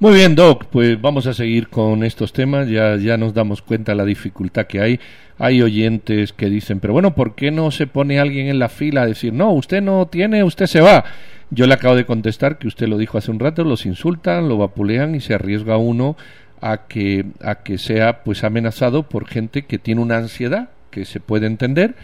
Muy 0.01 0.13
bien, 0.13 0.37
Doc, 0.37 0.67
pues 0.67 1.01
vamos 1.01 1.27
a 1.27 1.35
seguir 1.35 1.69
con 1.69 2.05
estos 2.05 2.33
temas. 2.33 2.69
Ya, 2.69 2.95
ya 2.97 3.17
nos 3.17 3.35
damos 3.35 3.63
cuenta 3.63 3.97
la 3.97 4.05
dificultad 4.05 4.67
que 4.67 4.81
hay. 4.81 5.01
Hay 5.39 5.61
oyentes 5.61 6.33
que 6.33 6.47
dicen, 6.47 6.79
pero 6.79 6.93
bueno, 6.93 7.15
¿por 7.15 7.35
qué 7.35 7.51
no 7.51 7.73
se 7.73 7.89
pone 7.89 8.21
alguien 8.21 8.47
en 8.47 8.61
la 8.61 8.69
fila 8.69 9.03
a 9.03 9.07
decir, 9.07 9.33
no, 9.33 9.53
usted 9.53 9.83
no 9.83 10.07
tiene, 10.07 10.45
usted 10.45 10.67
se 10.67 10.81
va? 10.81 11.05
Yo 11.51 11.67
le 11.67 11.75
acabo 11.75 11.97
de 11.97 12.07
contestar 12.07 12.59
que 12.59 12.69
usted 12.69 12.87
lo 12.87 12.97
dijo 12.97 13.19
hace 13.19 13.31
un 13.31 13.41
rato, 13.41 13.65
los 13.65 13.87
insultan, 13.87 14.49
lo 14.49 14.59
vapulean 14.59 15.17
y 15.17 15.21
se 15.21 15.35
arriesga 15.35 15.79
uno 15.79 16.17
a 16.61 16.87
que, 16.87 17.25
a 17.43 17.57
que 17.57 17.79
sea 17.79 18.23
pues 18.23 18.45
amenazado 18.45 19.05
por 19.05 19.27
gente 19.27 19.63
que 19.63 19.79
tiene 19.79 20.01
una 20.01 20.19
ansiedad 20.19 20.69
que 20.91 21.05
se 21.05 21.19
puede 21.19 21.47
entender 21.47 21.95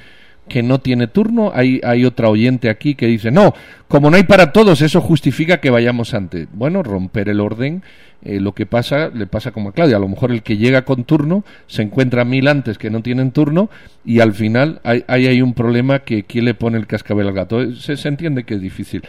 que 0.48 0.62
no 0.62 0.80
tiene 0.80 1.06
turno. 1.06 1.52
Hay, 1.54 1.80
hay 1.84 2.04
otra 2.04 2.28
oyente 2.28 2.68
aquí 2.68 2.94
que 2.94 3.06
dice, 3.06 3.30
no, 3.30 3.54
como 3.88 4.10
no 4.10 4.16
hay 4.16 4.24
para 4.24 4.52
todos, 4.52 4.82
eso 4.82 5.00
justifica 5.00 5.60
que 5.60 5.70
vayamos 5.70 6.14
antes. 6.14 6.48
Bueno, 6.52 6.82
romper 6.82 7.28
el 7.28 7.40
orden, 7.40 7.82
eh, 8.24 8.40
lo 8.40 8.54
que 8.54 8.66
pasa, 8.66 9.08
le 9.08 9.26
pasa 9.26 9.52
como 9.52 9.68
a 9.68 9.72
Claudia, 9.72 9.96
a 9.96 10.00
lo 10.00 10.08
mejor 10.08 10.32
el 10.32 10.42
que 10.42 10.56
llega 10.56 10.86
con 10.86 11.04
turno 11.04 11.44
se 11.66 11.82
encuentra 11.82 12.24
mil 12.24 12.48
antes 12.48 12.78
que 12.78 12.88
no 12.88 13.02
tienen 13.02 13.32
turno 13.32 13.68
y 14.04 14.20
al 14.20 14.32
final 14.32 14.80
hay, 14.82 15.04
hay, 15.08 15.42
un 15.42 15.52
problema 15.52 16.00
que 16.00 16.24
quién 16.24 16.46
le 16.46 16.54
pone 16.54 16.78
el 16.78 16.86
cascabel 16.86 17.28
al 17.28 17.34
gato. 17.34 17.74
Se, 17.74 17.96
se 17.96 18.08
entiende 18.08 18.44
que 18.44 18.54
es 18.54 18.60
difícil. 18.60 19.02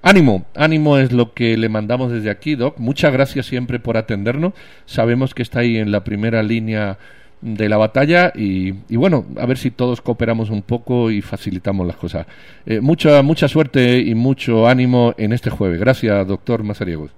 Ánimo, 0.00 0.46
ánimo 0.56 0.98
es 0.98 1.12
lo 1.12 1.32
que 1.32 1.56
le 1.56 1.68
mandamos 1.68 2.10
desde 2.10 2.30
aquí, 2.30 2.56
Doc. 2.56 2.78
Muchas 2.78 3.12
gracias 3.12 3.46
siempre 3.46 3.78
por 3.78 3.96
atendernos. 3.96 4.54
Sabemos 4.86 5.34
que 5.34 5.42
está 5.42 5.60
ahí 5.60 5.76
en 5.76 5.92
la 5.92 6.02
primera 6.02 6.42
línea 6.42 6.98
de 7.42 7.68
la 7.68 7.76
batalla 7.76 8.32
y, 8.34 8.72
bueno, 8.96 9.24
a 9.38 9.46
ver 9.46 9.58
si 9.58 9.70
todos 9.70 10.00
cooperamos 10.00 10.48
un 10.48 10.62
poco 10.62 11.10
y 11.10 11.20
facilitamos 11.20 11.86
las 11.86 11.96
cosas. 11.96 12.26
Eh, 12.64 12.80
mucha, 12.80 13.22
mucha 13.22 13.48
suerte 13.48 13.98
y 13.98 14.14
mucho 14.14 14.66
ánimo 14.66 15.12
en 15.18 15.32
este 15.32 15.50
jueves. 15.50 15.78
Gracias, 15.78 16.26
doctor 16.26 16.62
Mazariegos. 16.62 17.10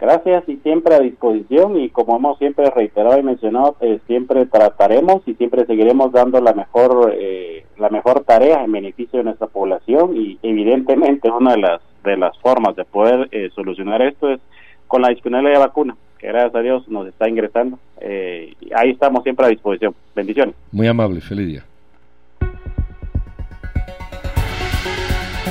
Gracias 0.00 0.48
y 0.48 0.56
siempre 0.56 0.94
a 0.94 1.00
disposición 1.00 1.78
y 1.78 1.90
como 1.90 2.16
hemos 2.16 2.38
siempre 2.38 2.70
reiterado 2.70 3.18
y 3.18 3.22
mencionado, 3.22 3.76
eh, 3.82 4.00
siempre 4.06 4.46
trataremos 4.46 5.20
y 5.26 5.34
siempre 5.34 5.66
seguiremos 5.66 6.10
dando 6.10 6.40
la 6.40 6.54
mejor 6.54 7.14
eh, 7.14 7.66
la 7.76 7.90
mejor 7.90 8.24
tarea 8.24 8.64
en 8.64 8.72
beneficio 8.72 9.18
de 9.18 9.24
nuestra 9.24 9.48
población 9.48 10.16
y 10.16 10.38
evidentemente 10.42 11.30
una 11.30 11.52
de 11.52 11.58
las 11.58 11.82
de 12.02 12.16
las 12.16 12.36
formas 12.38 12.76
de 12.76 12.86
poder 12.86 13.28
eh, 13.30 13.50
solucionar 13.54 14.00
esto 14.00 14.30
es 14.30 14.40
con 14.88 15.02
la 15.02 15.10
disponibilidad 15.10 15.58
de 15.60 15.66
vacuna 15.66 15.96
que 16.18 16.28
gracias 16.28 16.54
a 16.54 16.60
Dios 16.60 16.88
nos 16.88 17.06
está 17.06 17.28
ingresando. 17.28 17.78
Ahí 18.02 18.90
estamos 18.90 19.22
siempre 19.22 19.46
a 19.46 19.48
disposición. 19.48 19.94
Bendiciones. 20.14 20.54
Muy 20.72 20.86
amable, 20.86 21.20
feliz 21.20 21.46
día. 21.46 21.64